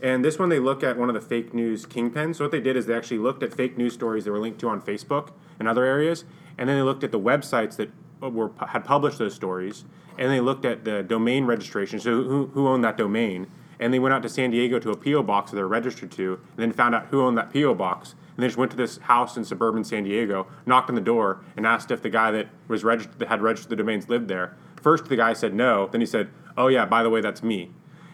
[0.00, 2.36] And this one, they look at one of the fake news kingpins.
[2.36, 4.58] So what they did is they actually looked at fake news stories that were linked
[4.60, 6.24] to on Facebook and other areas,
[6.56, 7.90] and then they looked at the websites that
[8.20, 9.84] were had published those stories,
[10.18, 12.00] and they looked at the domain registration.
[12.00, 13.46] So who, who owned that domain?
[13.80, 16.34] And they went out to San Diego to a PO box that they're registered to,
[16.34, 18.14] and then found out who owned that PO box.
[18.36, 21.40] And they just went to this house in suburban San Diego, knocked on the door,
[21.56, 24.56] and asked if the guy that was registered that had registered the domains lived there.
[24.80, 25.86] First, the guy said no.
[25.86, 27.70] Then he said, "Oh yeah, by the way, that's me."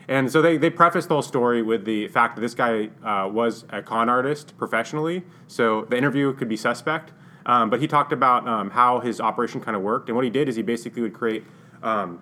[0.09, 3.29] And so they, they prefaced the whole story with the fact that this guy uh,
[3.29, 7.13] was a con artist professionally, so the interview could be suspect.
[7.47, 10.31] Um, but he talked about um, how his operation kind of worked, and what he
[10.31, 11.45] did is he basically would create
[11.83, 12.21] um,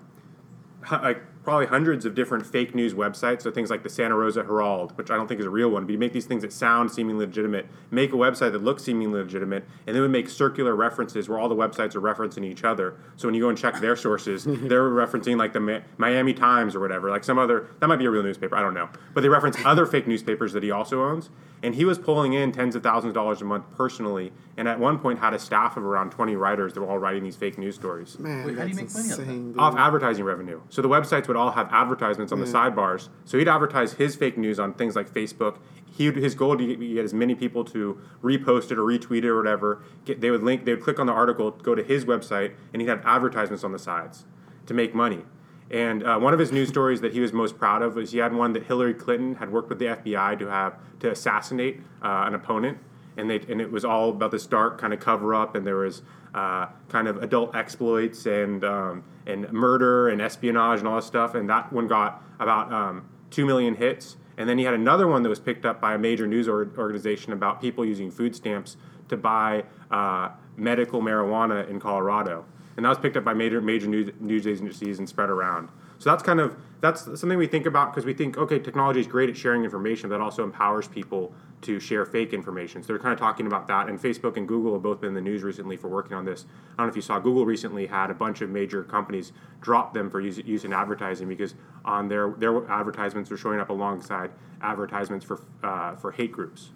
[0.90, 3.40] like probably hundreds of different fake news websites.
[3.40, 5.87] So things like the Santa Rosa Herald, which I don't think is a real one,
[5.87, 9.18] but you make these things that sound seemingly legitimate, make a website that looks seemingly
[9.22, 12.96] legitimate, and then we make circular references where all the websites are referencing each other.
[13.16, 16.74] So when you go and check their sources, they're referencing like the Mi- Miami Times
[16.74, 19.22] or whatever, like some other that might be a real newspaper, I don't know, but
[19.22, 21.30] they reference other fake newspapers that he also owns.
[21.61, 24.78] And he was pulling in tens of thousands of dollars a month personally, and at
[24.78, 27.58] one point had a staff of around 20 writers that were all writing these fake
[27.58, 29.22] news stories Man, Wait, how do you that's make money off that?
[29.24, 30.61] insane, off advertising revenue.
[30.68, 33.09] So the websites would all have advertisements on the sidebars.
[33.24, 35.59] So he'd advertise his fake news on things like Facebook.
[35.90, 39.18] He would, his goal to get, get as many people to repost it or retweet
[39.18, 39.83] it or whatever.
[40.05, 40.64] Get, they would link.
[40.64, 43.72] They would click on the article, go to his website, and he'd have advertisements on
[43.72, 44.24] the sides
[44.66, 45.22] to make money.
[45.70, 48.18] And uh, one of his news stories that he was most proud of was he
[48.18, 52.24] had one that Hillary Clinton had worked with the FBI to have to assassinate uh,
[52.27, 52.79] an opponent,
[53.16, 55.77] and they and it was all about this dark kind of cover up, and there
[55.77, 56.03] was
[56.34, 61.34] uh, kind of adult exploits and um, and murder and espionage and all this stuff,
[61.34, 64.16] and that one got about um, two million hits.
[64.36, 66.70] And then he had another one that was picked up by a major news or-
[66.78, 68.76] organization about people using food stamps
[69.08, 72.44] to buy uh, medical marijuana in Colorado
[72.78, 75.68] and that was picked up by major major news, news agencies and spread around.
[75.98, 79.08] So that's kind of that's something we think about because we think okay, technology is
[79.08, 82.82] great at sharing information, but also empowers people to share fake information.
[82.82, 83.88] So they're kind of talking about that.
[83.88, 86.46] And Facebook and Google have both been in the news recently for working on this.
[86.74, 89.92] I don't know if you saw Google recently had a bunch of major companies drop
[89.92, 94.30] them for use, using advertising because on their their advertisements are showing up alongside
[94.62, 96.70] advertisements for uh, for hate groups.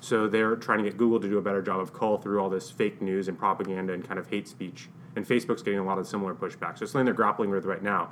[0.00, 2.48] So they're trying to get Google to do a better job of cull through all
[2.48, 4.88] this fake news and propaganda and kind of hate speech.
[5.16, 6.78] And Facebook's getting a lot of similar pushback.
[6.78, 8.10] So it's something they're grappling with right now.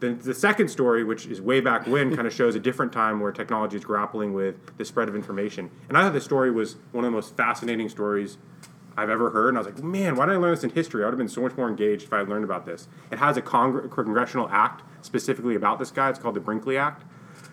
[0.00, 3.32] The second story, which is way back when, kind of shows a different time where
[3.32, 5.70] technology is grappling with the spread of information.
[5.88, 8.38] And I thought the story was one of the most fascinating stories
[8.96, 9.50] I've ever heard.
[9.50, 11.02] And I was like, man, why didn't I learn this in history?
[11.02, 12.88] I would have been so much more engaged if I had learned about this.
[13.12, 16.08] It has a congr- congressional act specifically about this guy.
[16.08, 17.04] It's called the Brinkley Act.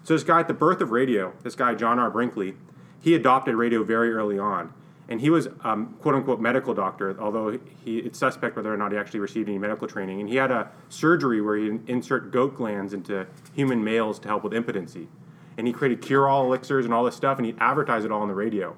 [0.04, 2.10] So this guy at the birth of radio, this guy John R.
[2.10, 2.56] Brinkley,
[3.02, 4.74] he adopted radio very early on
[5.10, 8.92] and he was um, quote unquote medical doctor, although he, it's suspect whether or not
[8.92, 10.20] he actually received any medical training.
[10.20, 14.44] And he had a surgery where he insert goat glands into human males to help
[14.44, 15.08] with impotency.
[15.58, 18.28] And he created cure-all elixirs and all this stuff, and he advertised it all on
[18.28, 18.76] the radio.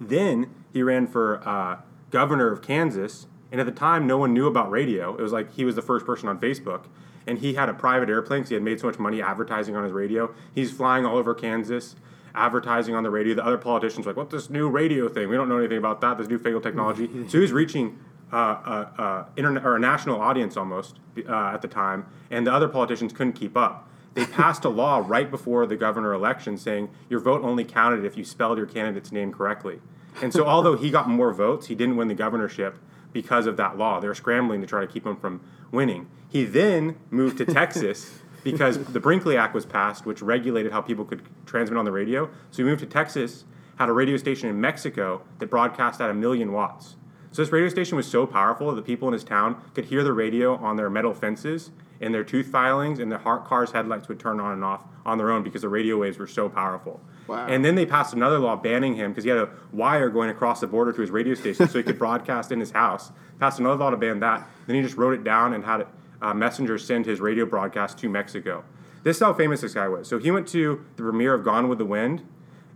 [0.00, 4.46] Then he ran for uh, governor of Kansas, and at the time, no one knew
[4.46, 5.14] about radio.
[5.14, 6.84] It was like he was the first person on Facebook,
[7.26, 9.84] and he had a private airplane because he had made so much money advertising on
[9.84, 10.34] his radio.
[10.54, 11.96] He's flying all over Kansas
[12.36, 13.34] advertising on the radio.
[13.34, 15.28] The other politicians were like, "What's this new radio thing?
[15.28, 16.18] We don't know anything about that.
[16.18, 17.98] This new fatal technology." so he was reaching
[18.32, 22.52] uh, a, a, internet or a national audience almost uh, at the time, and the
[22.52, 23.88] other politicians couldn't keep up.
[24.14, 28.16] They passed a law right before the governor election saying your vote only counted if
[28.16, 29.80] you spelled your candidate's name correctly.
[30.22, 32.78] And so, although he got more votes, he didn't win the governorship
[33.12, 34.00] because of that law.
[34.00, 36.08] They were scrambling to try to keep him from winning.
[36.28, 38.20] He then moved to Texas
[38.52, 42.30] because the Brinkley Act was passed, which regulated how people could transmit on the radio.
[42.52, 43.44] So we moved to Texas,
[43.76, 46.96] had a radio station in Mexico that broadcast at a million watts.
[47.32, 50.04] So this radio station was so powerful that the people in his town could hear
[50.04, 54.20] the radio on their metal fences and their tooth filings, and their car's headlights would
[54.20, 57.00] turn on and off on their own because the radio waves were so powerful.
[57.26, 57.46] Wow.
[57.46, 60.60] And then they passed another law banning him because he had a wire going across
[60.60, 63.10] the border to his radio station so he could broadcast in his house.
[63.40, 64.46] Passed another law to ban that.
[64.66, 65.88] Then he just wrote it down and had it
[66.20, 68.64] uh, messenger send his radio broadcast to Mexico.
[69.02, 70.08] This is how famous this guy was.
[70.08, 72.26] So he went to the premiere of Gone with the Wind,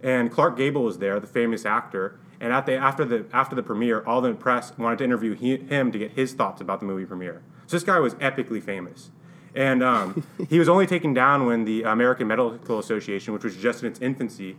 [0.02, 2.18] and Clark Gable was there, the famous actor.
[2.40, 5.56] And at the, after the after the premiere, all the press wanted to interview he,
[5.56, 7.42] him to get his thoughts about the movie premiere.
[7.66, 9.10] So this guy was epically famous,
[9.54, 13.82] and um, he was only taken down when the American Medical Association, which was just
[13.82, 14.56] in its infancy,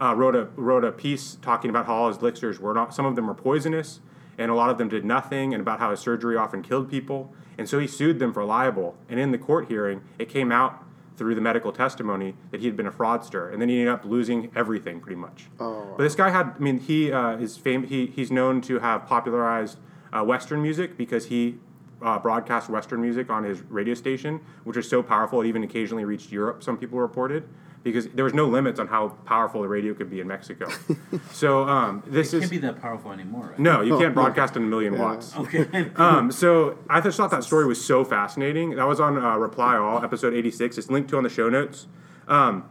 [0.00, 2.94] uh, wrote a wrote a piece talking about how all his elixirs were not.
[2.94, 4.00] Some of them were poisonous,
[4.38, 7.32] and a lot of them did nothing, and about how his surgery often killed people.
[7.58, 8.96] And so he sued them for libel.
[9.08, 10.84] And in the court hearing, it came out
[11.16, 14.04] through the medical testimony that he had been a fraudster, and then he ended up
[14.04, 15.46] losing everything pretty much.
[15.58, 15.94] Oh.
[15.96, 19.04] But this guy had, I mean, he uh, is fam- he, he's known to have
[19.06, 19.78] popularized
[20.12, 21.56] uh, Western music because he
[22.00, 26.04] uh, broadcast Western music on his radio station, which was so powerful it even occasionally
[26.04, 26.62] reached Europe.
[26.62, 27.48] Some people reported
[27.92, 30.68] because there was no limits on how powerful the radio could be in Mexico.
[31.32, 33.48] so um, this it can't be that powerful anymore.
[33.48, 33.58] Right?
[33.58, 35.00] No, you can't broadcast in a million yeah.
[35.00, 35.34] watts.
[35.48, 35.90] Okay.
[35.96, 38.76] um, so I just thought that story was so fascinating.
[38.76, 40.76] That was on uh, Reply All, episode eighty six.
[40.76, 41.86] It's linked to on the show notes.
[42.26, 42.68] Um,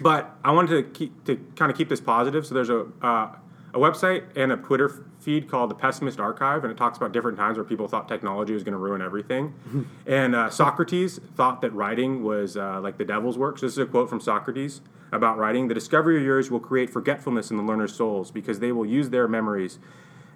[0.00, 2.46] but I wanted to keep to kind of keep this positive.
[2.46, 3.36] So there's a uh,
[3.74, 7.38] a website and a Twitter feed called the Pessimist Archive, and it talks about different
[7.38, 9.54] times where people thought technology was going to ruin everything.
[10.06, 13.58] and uh, Socrates thought that writing was uh, like the devil's work.
[13.58, 16.90] So this is a quote from Socrates about writing: "The discovery of yours will create
[16.90, 19.78] forgetfulness in the learner's souls because they will use their memories."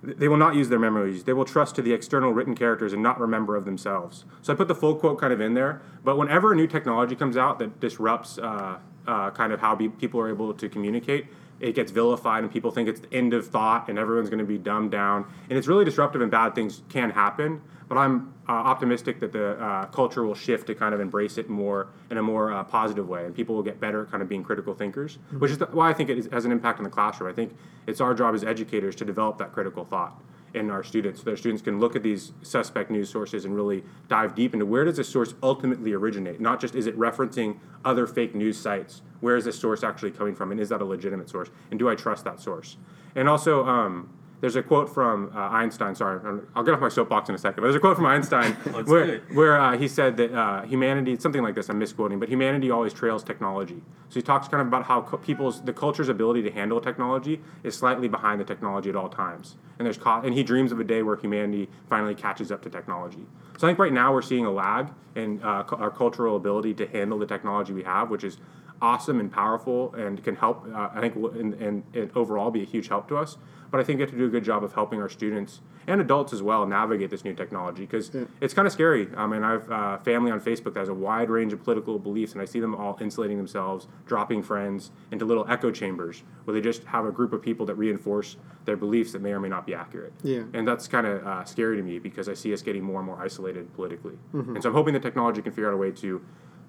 [0.02, 1.24] They will not use their memories.
[1.24, 4.24] They will trust to the external written characters and not remember of themselves.
[4.42, 5.80] So I put the full quote kind of in there.
[6.04, 9.88] But whenever a new technology comes out that disrupts uh, uh kind of how be-
[9.88, 11.26] people are able to communicate,
[11.60, 14.44] it gets vilified and people think it's the end of thought and everyone's going to
[14.44, 15.26] be dumbed down.
[15.48, 17.60] And it's really disruptive and bad things can happen.
[17.88, 21.48] But I'm uh, optimistic that the uh, culture will shift to kind of embrace it
[21.48, 24.28] more in a more uh, positive way, and people will get better at kind of
[24.28, 25.38] being critical thinkers, mm-hmm.
[25.38, 27.30] which is the, why I think it is, has an impact in the classroom.
[27.30, 30.20] I think it's our job as educators to develop that critical thought
[30.56, 33.84] in our students so their students can look at these suspect news sources and really
[34.08, 36.40] dive deep into where does this source ultimately originate?
[36.40, 39.02] Not just is it referencing other fake news sites?
[39.20, 40.50] Where is this source actually coming from?
[40.50, 41.50] And is that a legitimate source?
[41.70, 42.76] And do i trust that source?
[43.14, 45.94] And also um, there's a quote from uh, Einstein.
[45.94, 46.20] Sorry,
[46.54, 47.56] I'll get off my soapbox in a second.
[47.56, 48.52] But there's a quote from Einstein
[48.84, 52.28] where, where uh, he said that uh, humanity, it's something like this, I'm misquoting, but
[52.28, 53.82] humanity always trails technology.
[54.08, 57.40] So he talks kind of about how co- people's, the culture's ability to handle technology
[57.62, 59.56] is slightly behind the technology at all times.
[59.78, 62.70] And there's co- and he dreams of a day where humanity finally catches up to
[62.70, 63.26] technology.
[63.58, 66.86] So I think right now we're seeing a lag in uh, our cultural ability to
[66.86, 68.38] handle the technology we have, which is
[68.82, 70.66] awesome and powerful and can help.
[70.72, 73.36] Uh, I think and, and, and overall be a huge help to us.
[73.68, 76.00] But I think we have to do a good job of helping our students and
[76.00, 78.24] adults as well navigate this new technology because Yeah.
[78.40, 79.08] it's kind of scary.
[79.16, 81.98] I mean, I have uh, family on Facebook that has a wide range of political
[81.98, 86.54] beliefs, and I see them all insulating themselves, dropping friends into little echo chambers where
[86.54, 88.36] they just have a group of people that reinforce
[88.66, 90.12] their beliefs that may or may not be accurate.
[90.22, 90.42] Yeah.
[90.54, 93.06] And that's kind of uh, scary to me because I see us getting more and
[93.06, 94.14] more isolated politically.
[94.32, 94.54] Mm-hmm.
[94.54, 96.20] And so I'm hoping the technology can figure out a way to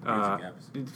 [0.07, 0.37] uh,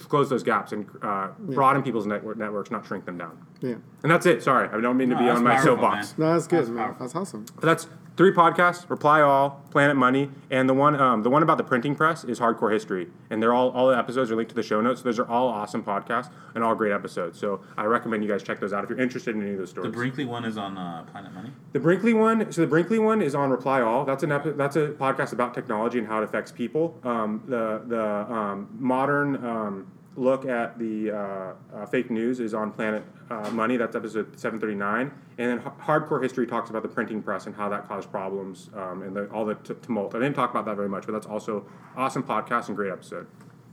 [0.08, 3.38] close those gaps and uh, broaden people's network networks, not shrink them down.
[3.62, 3.76] Yeah.
[4.04, 4.42] And that's it.
[4.44, 6.18] Sorry, I don't mean to No, be on my powerful, soapbox.
[6.18, 6.28] man.
[6.28, 6.78] No, that's good, That's man.
[6.86, 7.06] powerful.
[7.06, 7.46] That's awesome.
[7.56, 7.88] But that's
[8.22, 11.96] three podcasts: Reply All, Planet Money, and the one um, the one about the printing
[11.96, 13.08] press is Hardcore History.
[13.32, 15.02] And they're all all the episodes are linked to the show notes.
[15.02, 17.40] Those are all awesome podcasts and all great episodes.
[17.40, 19.72] So I recommend you guys check those out if you're interested in any of those
[19.72, 19.90] stories.
[19.92, 19.98] The.
[19.98, 21.50] Brinkley one is on uh, Planet Money.
[21.74, 24.06] The Brinkley one, so the Brinkley one is on Reply All.
[24.06, 27.00] That's an epi- that's a podcast about technology and how it affects people.
[27.04, 32.72] Um, the the um, modern um, look at the uh, uh, fake news is on
[32.72, 33.78] Planet uh, Money.
[33.78, 35.12] That's episode seven thirty nine.
[35.38, 38.70] And then H- Hardcore History talks about the printing press and how that caused problems
[38.76, 40.14] um, and the, all the t- tumult.
[40.16, 43.28] I didn't talk about that very much, but that's also awesome podcast and great episode.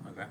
[0.09, 0.25] Okay.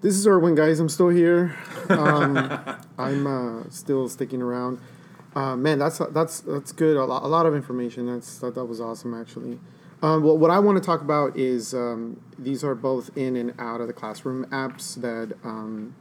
[0.00, 0.80] This is Erwin, guys.
[0.80, 1.56] I'm still here.
[1.88, 2.36] Um,
[2.98, 4.80] I'm uh, still sticking around.
[5.34, 6.96] Uh, man, that's that's that's good.
[6.96, 8.06] A lot, a lot of information.
[8.06, 9.58] That's that, that was awesome, actually.
[10.02, 13.54] Um, well, what I want to talk about is um, these are both in and
[13.60, 15.94] out of the classroom apps that um,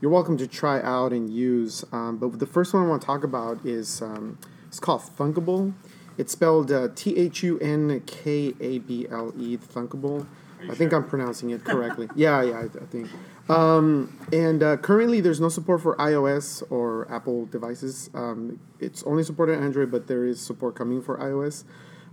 [0.00, 1.84] you're welcome to try out and use.
[1.92, 5.74] Um, but the first one I want to talk about is um, it's called Thunkable.
[6.16, 9.58] It's spelled uh, T H U N K A B L E.
[9.58, 10.26] Thunkable.
[10.70, 10.94] I think?
[10.94, 12.08] I'm pronouncing it correctly.
[12.16, 13.10] yeah, yeah, I, I think.
[13.50, 18.08] Um, and uh, currently, there's no support for iOS or Apple devices.
[18.14, 21.64] Um, it's only supported on Android, but there is support coming for iOS.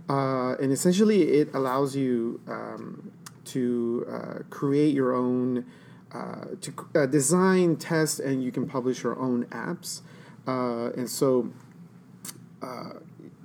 [0.08, 3.12] Uh, and essentially, it allows you um,
[3.44, 5.64] to uh, create your own,
[6.12, 10.02] uh, to uh, design, test, and you can publish your own apps.
[10.46, 11.50] Uh, and so,
[12.62, 12.94] uh,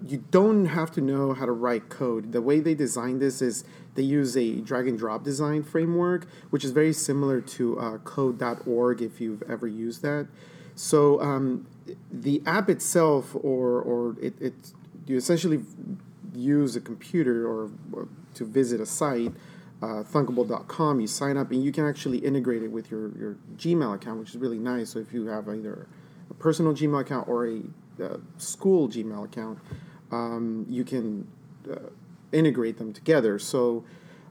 [0.06, 2.32] you don't have to know how to write code.
[2.32, 3.64] The way they design this is
[3.96, 9.20] they use a drag and drop design framework, which is very similar to code.org if
[9.20, 10.28] you've ever used that.
[10.76, 11.66] So um,
[12.12, 14.54] the app itself, or, or it, it,
[15.08, 15.62] you essentially
[16.38, 19.34] use a computer or, or to visit a site,
[19.82, 23.96] uh, thunkable.com, you sign up and you can actually integrate it with your, your Gmail
[23.96, 24.92] account, which is really nice.
[24.92, 25.88] So if you have either
[26.30, 27.62] a personal Gmail account or a
[28.02, 29.60] uh, school Gmail account,
[30.12, 31.28] um, you can
[31.72, 31.90] uh,
[32.32, 33.40] integrate them together.
[33.40, 33.84] So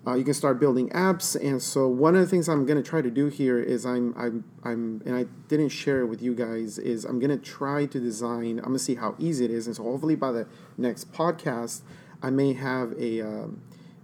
[0.07, 1.35] uh, you can start building apps.
[1.41, 4.15] And so one of the things I'm going to try to do here is I'm
[4.17, 7.87] I'm I'm and I didn't share it with you guys is I'm going to try
[7.87, 8.59] to design.
[8.59, 10.47] I'm going to see how easy it is, and so hopefully by the
[10.79, 11.83] next podcast
[12.23, 13.23] I may have a.
[13.23, 13.63] Um,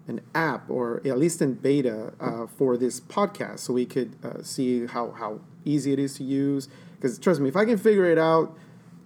[0.09, 4.43] an app or at least in beta uh, for this podcast so we could uh,
[4.43, 8.07] see how, how easy it is to use because trust me if i can figure
[8.07, 8.59] it out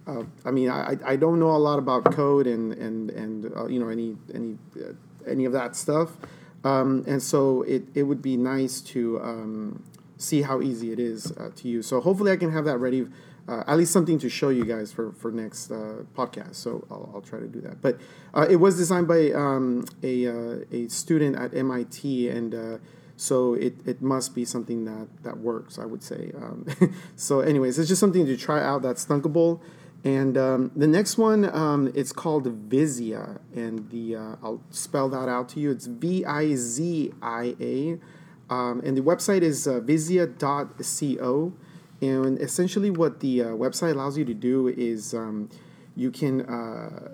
[0.06, 3.66] uh, i mean I, I don't know a lot about code and and and uh,
[3.66, 4.92] you know any any uh,
[5.26, 6.16] any of that stuff
[6.66, 9.82] um, and so it, it would be nice to um,
[10.16, 13.06] see how easy it is uh, to use so hopefully i can have that ready
[13.48, 16.56] uh, at least something to show you guys for for next uh, podcast.
[16.56, 17.80] So I'll, I'll try to do that.
[17.80, 18.00] But
[18.34, 22.78] uh, it was designed by um, a uh, a student at MIT, and uh,
[23.16, 25.78] so it, it must be something that that works.
[25.78, 26.32] I would say.
[26.36, 26.66] Um,
[27.16, 28.82] so, anyways, it's just something to try out.
[28.82, 29.60] That's Thunkable.
[30.04, 35.28] And um, the next one, um, it's called Vizia, and the uh, I'll spell that
[35.28, 35.72] out to you.
[35.72, 37.98] It's V I Z I A,
[38.48, 41.52] um, and the website is uh, vizia.co.
[42.02, 45.48] And essentially, what the uh, website allows you to do is um,
[45.96, 47.08] you can uh,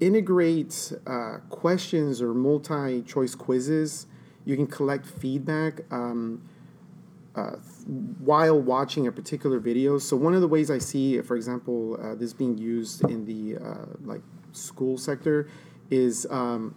[0.00, 4.06] integrate uh, questions or multi choice quizzes.
[4.44, 6.42] You can collect feedback um,
[7.38, 7.56] uh,
[8.18, 9.98] while watching a particular video.
[9.98, 13.56] So, one of the ways I see, for example, uh, this being used in the
[13.64, 14.22] uh, like
[14.52, 15.48] school sector
[15.90, 16.74] is um,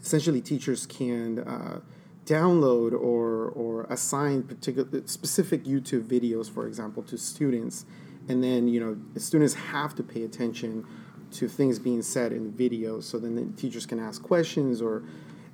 [0.00, 1.80] essentially teachers can uh,
[2.24, 7.86] download or or assign particular specific YouTube videos, for example, to students,
[8.28, 10.84] and then you know students have to pay attention
[11.32, 13.00] to things being said in the video.
[13.00, 15.04] So then the teachers can ask questions, or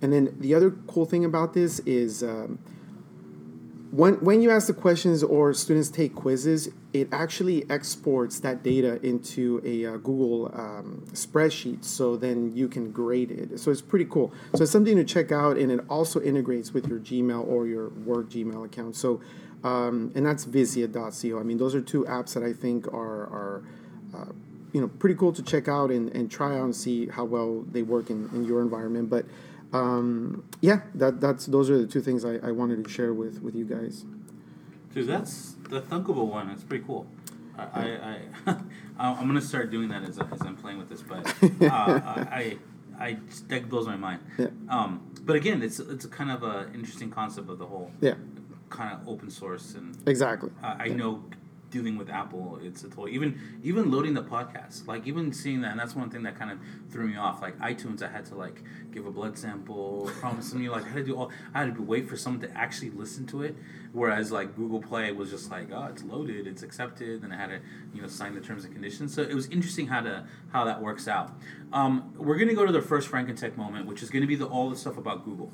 [0.00, 2.22] and then the other cool thing about this is.
[2.22, 2.58] Um,
[3.92, 8.98] when, when you ask the questions or students take quizzes, it actually exports that data
[9.06, 11.84] into a uh, Google um, spreadsheet.
[11.84, 13.60] So then you can grade it.
[13.60, 14.32] So it's pretty cool.
[14.54, 17.90] So it's something to check out, and it also integrates with your Gmail or your
[17.90, 18.96] work Gmail account.
[18.96, 19.20] So,
[19.62, 21.38] um, and that's Vizia.co.
[21.38, 23.62] I mean, those are two apps that I think are are
[24.16, 24.32] uh,
[24.72, 27.62] you know pretty cool to check out and, and try out and see how well
[27.70, 29.10] they work in, in your environment.
[29.10, 29.26] But
[29.72, 33.42] um, yeah, that that's those are the two things I, I wanted to share with
[33.42, 34.04] with you guys.
[34.94, 36.50] Dude, that's the thunkable one.
[36.50, 37.06] It's pretty cool.
[37.56, 38.18] I, I,
[38.98, 41.26] I I'm gonna start doing that as, as I'm playing with this, but
[41.62, 42.58] uh, I,
[42.98, 43.18] I,
[43.48, 44.20] that blows my mind.
[44.38, 44.48] Yeah.
[44.68, 48.14] Um, but again, it's it's a kind of a interesting concept of the whole Yeah,
[48.70, 50.50] kind of open source, and exactly.
[50.62, 51.24] I, I know
[51.72, 55.72] dealing with Apple, it's a total even even loading the podcast, like even seeing that,
[55.72, 56.58] and that's one thing that kind of
[56.90, 57.42] threw me off.
[57.42, 58.62] Like iTunes, I had to like
[58.92, 61.82] give a blood sample, promise me, like I had to do all, I had to
[61.82, 63.56] wait for someone to actually listen to it.
[63.92, 67.48] Whereas like Google Play was just like, oh, it's loaded, it's accepted, and I had
[67.48, 67.60] to
[67.94, 69.14] you know sign the terms and conditions.
[69.14, 71.32] So it was interesting how to how that works out.
[71.72, 74.70] Um, we're gonna go to the first Frankentech moment, which is gonna be the all
[74.70, 75.50] the stuff about Google.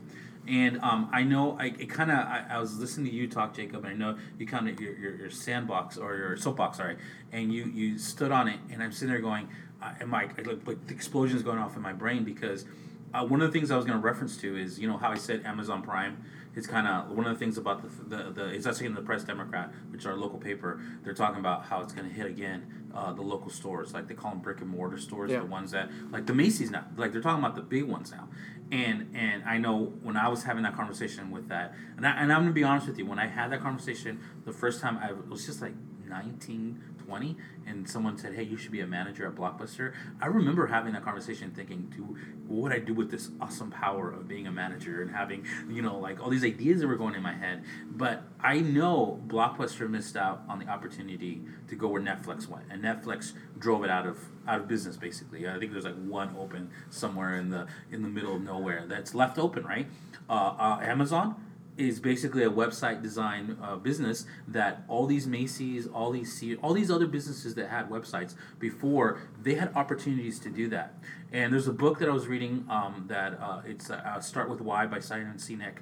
[0.49, 3.55] And um, I know I it kind of I, I was listening to you talk,
[3.55, 6.97] Jacob, and I know you kind of your, your your sandbox or your soapbox, sorry,
[7.33, 9.49] and you you stood on it, and I'm sitting there going,
[9.83, 12.65] uh, and my like, like the explosion is going off in my brain because
[13.13, 15.11] uh, one of the things I was going to reference to is you know how
[15.11, 16.25] I said Amazon Prime.
[16.57, 19.03] It's kind of one of the things about the, the, the it's actually in the
[19.03, 20.81] Press Democrat, which is our local paper.
[21.05, 24.15] They're talking about how it's going to hit again uh, the local stores, like they
[24.15, 25.41] call them brick and mortar stores, Yeah.
[25.41, 28.29] the ones that like the Macy's now, like they're talking about the big ones now.
[28.71, 32.33] And and I know when I was having that conversation with that, and I, and
[32.33, 35.13] I'm gonna be honest with you, when I had that conversation the first time, I
[35.13, 35.73] was just like
[36.07, 37.37] 19, 20,
[37.67, 41.03] and someone said, "Hey, you should be a manager at Blockbuster." I remember having that
[41.03, 45.01] conversation, thinking, "Dude, what would I do with this awesome power of being a manager
[45.01, 48.25] and having you know like all these ideas that were going in my head?" But
[48.41, 53.33] I know Blockbuster missed out on the opportunity to go where Netflix went, and Netflix
[53.59, 55.49] drove it out of out of business basically.
[55.49, 59.15] I think there's like one open somewhere in the in the middle of nowhere that's
[59.15, 59.89] left open, right?
[60.29, 61.37] Uh, uh, Amazon
[61.79, 66.75] is basically a website design uh, business that all these Macy's, all these Se- all
[66.75, 70.95] these other businesses that had websites before they had opportunities to do that.
[71.33, 74.61] And there's a book that I was reading um, that uh, it's uh, Start with
[74.61, 75.77] Why by Simon Sinek.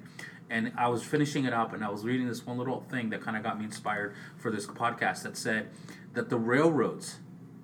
[0.49, 3.21] And I was finishing it up, and I was reading this one little thing that
[3.21, 5.69] kind of got me inspired for this podcast that said
[6.13, 7.17] that the railroads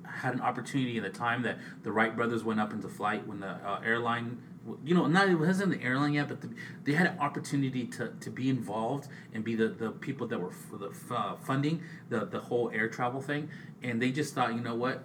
[0.06, 3.40] had an opportunity in the time that the Wright brothers went up into flight when
[3.40, 4.42] the uh, airline,
[4.84, 6.50] you know, not it wasn't the airline yet, but the,
[6.84, 10.52] they had an opportunity to, to be involved and be the, the people that were
[10.52, 13.50] f- the, f- uh, funding the, the whole air travel thing.
[13.82, 15.04] And they just thought, you know what,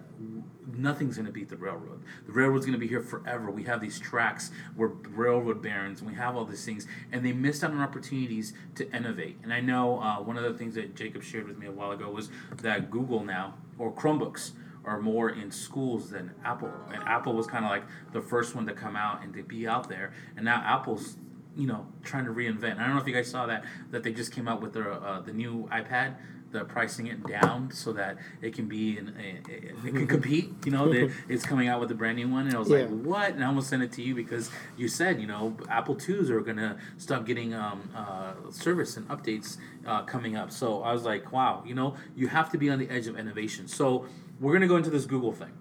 [0.77, 2.01] nothing's going to beat the railroad.
[2.25, 3.51] The railroad's going to be here forever.
[3.51, 6.87] We have these tracks, we're railroad barons, we have all these things.
[7.11, 9.39] And they missed out on opportunities to innovate.
[9.43, 11.91] And I know uh, one of the things that Jacob shared with me a while
[11.91, 12.29] ago was
[12.61, 14.51] that Google now, or Chromebooks,
[14.89, 16.73] are more in schools than Apple.
[16.91, 19.67] And Apple was kind of like the first one to come out and to be
[19.67, 20.11] out there.
[20.35, 21.15] And now Apple's,
[21.55, 22.79] you know, trying to reinvent.
[22.79, 24.91] I don't know if you guys saw that that they just came out with their
[24.91, 26.15] uh, the new iPad.
[26.51, 29.51] They're pricing it down so that it can be in, a,
[29.85, 30.49] it can compete.
[30.65, 32.77] You know, they, it's coming out with a brand new one, and I was Yeah.
[32.79, 35.93] like, "What?" And I almost sent it to you because you said, you know, Apple
[35.93, 40.49] twos are gonna stop getting um, uh, service and updates uh, coming up.
[40.51, 43.15] So I was like, "Wow," you know, you have to be on the edge of
[43.15, 43.67] innovation.
[43.67, 44.07] So
[44.39, 45.51] we're gonna go into this Google thing.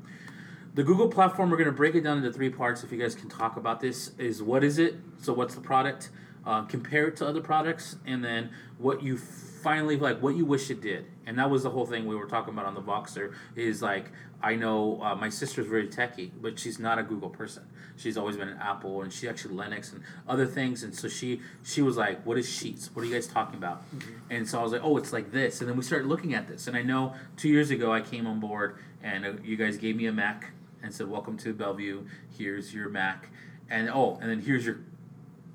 [0.79, 2.85] The Google platform, we're going to break it down into three parts.
[2.85, 4.95] If you guys can talk about this, is what is it?
[5.21, 6.11] So what's the product?
[6.47, 9.17] Uh, compare it to other products, and then what you
[9.59, 11.07] finally like, what you wish it did.
[11.27, 13.35] And that was the whole thing we were talking about on the Voxer.
[13.57, 14.11] Is like
[14.43, 17.65] I know uh, my sister's very techy, but she's not a Google person.
[17.97, 20.83] She's always been an Apple, and she actually Linux and other things.
[20.83, 22.91] And so she she was like, "What is Sheets?
[22.95, 23.83] What are you guys talking about?"
[24.31, 26.47] And so I was like, "Oh, it's like this." And then we started looking at
[26.47, 26.67] this.
[26.67, 29.97] And I know two years ago I came on board, and uh, you guys gave
[29.97, 30.53] me a Mac
[30.83, 32.07] and said, "Welcome to Bellevue.
[32.37, 33.31] Here's your Mac."
[33.69, 34.79] And oh, and then here's your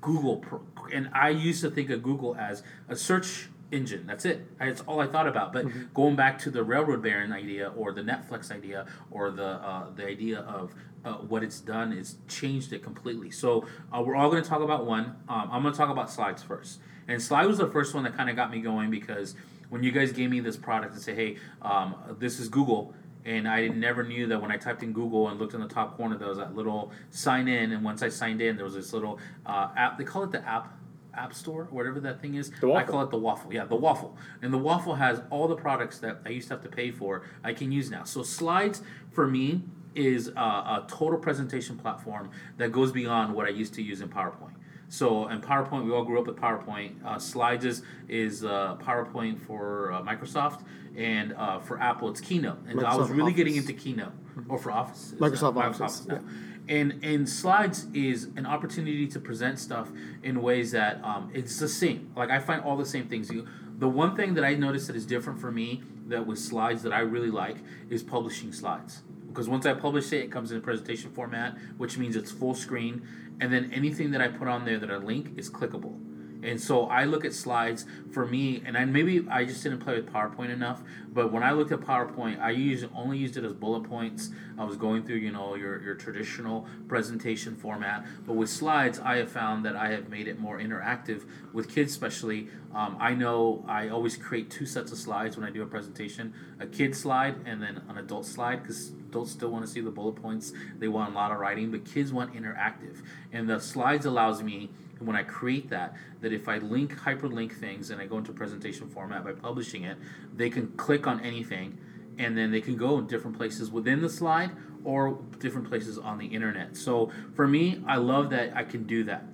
[0.00, 0.36] Google.
[0.36, 0.60] Pro.
[0.92, 4.06] And I used to think of Google as a search engine.
[4.06, 4.46] That's it.
[4.58, 5.52] That's all I thought about.
[5.52, 9.86] But going back to the railroad baron idea, or the Netflix idea, or the uh,
[9.94, 13.30] the idea of uh, what it's done is changed it completely.
[13.30, 15.16] So uh, we're all going to talk about one.
[15.28, 16.80] Um, I'm going to talk about slides first.
[17.06, 19.34] And slide was the first one that kind of got me going because
[19.68, 22.94] when you guys gave me this product and say, "Hey, um, this is Google."
[23.26, 25.96] and I never knew that when I typed in Google and looked in the top
[25.96, 28.92] corner, there was that little sign in, and once I signed in, there was this
[28.92, 29.96] little uh, app.
[29.96, 30.76] They call it the app
[31.18, 32.50] app store, whatever that thing is.
[32.62, 33.52] I call it the waffle.
[33.52, 34.16] Yeah, the waffle.
[34.42, 37.22] And the waffle has all the products that I used to have to pay for.
[37.42, 38.04] I can use now.
[38.04, 39.62] So slides for me
[39.94, 44.08] is a, a total presentation platform that goes beyond what I used to use in
[44.08, 44.54] PowerPoint.
[44.88, 47.04] So in PowerPoint, we all grew up with PowerPoint.
[47.04, 50.64] Uh, slides is, is uh, PowerPoint for uh, Microsoft,
[50.96, 52.58] and uh, for Apple, it's Keynote.
[52.68, 54.12] And I was Microsoft really getting into Keynote,
[54.48, 55.12] or for Office.
[55.12, 56.20] it's, Microsoft uh, Office, now.
[56.68, 59.90] And and slides is an opportunity to present stuff
[60.22, 62.10] in ways that um, it's the same.
[62.16, 63.30] Like I find all the same things.
[63.30, 63.46] You,
[63.78, 66.92] the one thing that I noticed that is different for me that with slides that
[66.92, 67.56] I really like
[67.90, 69.02] is publishing slides.
[69.28, 72.54] Because once I publish it, it comes in a presentation format, which means it's full
[72.54, 73.02] screen,
[73.40, 75.98] and then anything that I put on there that I link is clickable.
[76.44, 79.96] And so I look at slides for me, and I, maybe I just didn't play
[79.96, 80.82] with PowerPoint enough.
[81.12, 84.30] But when I looked at PowerPoint, I used only used it as bullet points.
[84.58, 88.06] I was going through, you know, your, your traditional presentation format.
[88.26, 91.22] But with slides, I have found that I have made it more interactive
[91.52, 92.48] with kids, especially.
[92.74, 96.34] Um, I know I always create two sets of slides when I do a presentation:
[96.60, 99.90] a kid slide and then an adult slide, because adults still want to see the
[99.90, 100.52] bullet points.
[100.78, 103.02] They want a lot of writing, but kids want interactive.
[103.32, 107.90] And the slides allows me when I create that, that if I link hyperlink things
[107.90, 109.98] and I go into presentation format by publishing it,
[110.34, 111.78] they can click on anything
[112.18, 114.50] and then they can go different places within the slide
[114.84, 116.76] or different places on the internet.
[116.76, 119.24] So for me, I love that I can do that.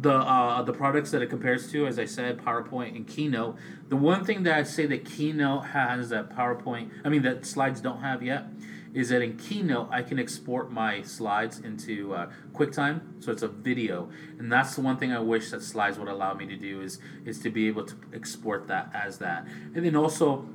[0.00, 3.56] The uh, the products that it compares to, as I said, PowerPoint and Keynote.
[3.90, 7.82] The one thing that I say that Keynote has that PowerPoint, I mean that slides
[7.82, 8.46] don't have yet,
[8.94, 13.48] is that in Keynote I can export my slides into uh, QuickTime, so it's a
[13.48, 16.80] video, and that's the one thing I wish that slides would allow me to do
[16.82, 20.46] is is to be able to export that as that, and then also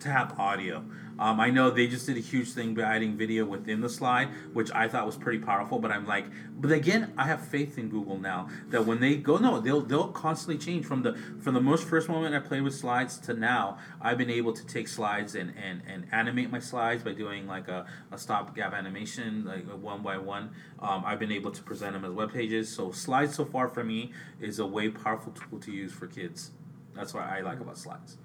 [0.00, 0.84] to have audio.
[1.18, 4.28] Um, I know they just did a huge thing by adding video within the slide,
[4.52, 5.78] which I thought was pretty powerful.
[5.78, 6.26] But I'm like,
[6.58, 10.08] but again, I have faith in Google now that when they go, no, they'll they'll
[10.08, 13.78] constantly change from the from the most first moment I played with slides to now.
[14.00, 17.68] I've been able to take slides and and, and animate my slides by doing like
[17.68, 20.50] a, a stopgap animation, like one by one.
[20.80, 22.68] Um, I've been able to present them as web pages.
[22.68, 26.50] So slides so far for me is a way powerful tool to use for kids.
[26.94, 28.18] That's what I like about slides.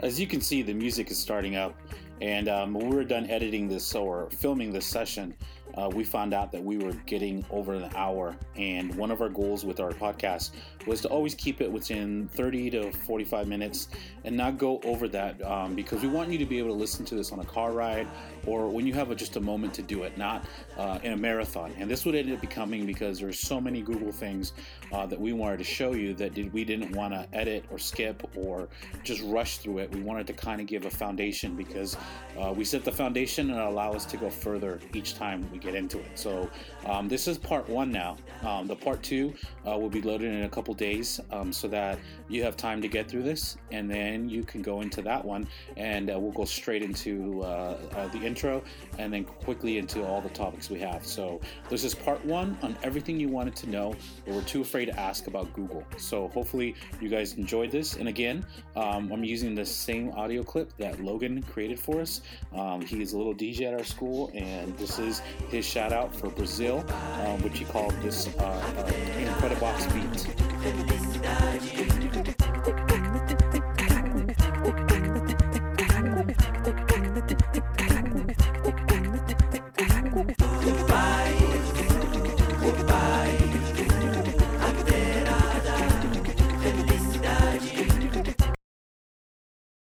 [0.00, 1.74] As you can see, the music is starting up,
[2.20, 5.34] and um, when we were done editing this or filming this session,
[5.76, 8.36] uh, we found out that we were getting over an hour.
[8.56, 10.52] And one of our goals with our podcast
[10.86, 13.88] was to always keep it within 30 to 45 minutes
[14.24, 17.04] and not go over that um, because we want you to be able to listen
[17.06, 18.08] to this on a car ride
[18.46, 20.44] or when you have a, just a moment to do it, not
[20.78, 21.72] uh, in a marathon.
[21.78, 24.52] And this would end up becoming because there's so many Google things
[24.92, 27.78] uh, that we wanted to show you that did, we didn't want to edit or
[27.78, 28.68] skip or
[29.02, 29.92] just rush through it.
[29.92, 31.96] We wanted to kind of give a foundation because
[32.38, 35.74] uh, we set the foundation and allow us to go further each time we get
[35.74, 36.18] into it.
[36.18, 36.48] So
[36.86, 38.16] um, this is part one now.
[38.42, 39.34] Um, the part two
[39.66, 41.98] uh, will be loaded in a couple days um, so that
[42.28, 45.46] you have time to get through this and then you can go into that one
[45.76, 48.62] and uh, we'll go straight into uh, uh, the intro
[48.98, 51.04] and then quickly into all the topics we have.
[51.04, 53.94] So this is part one on everything you wanted to know
[54.24, 55.84] but we're too afraid to ask about Google.
[55.96, 57.96] So hopefully you guys enjoyed this.
[57.96, 58.46] And again,
[58.76, 62.20] um, I'm using the same audio clip that Logan created for us.
[62.54, 66.14] Um, he is a little DJ at our school and this is his shout out
[66.14, 66.84] for Brazil,
[67.24, 70.26] um, which he called this uh, uh, Incredibox beat.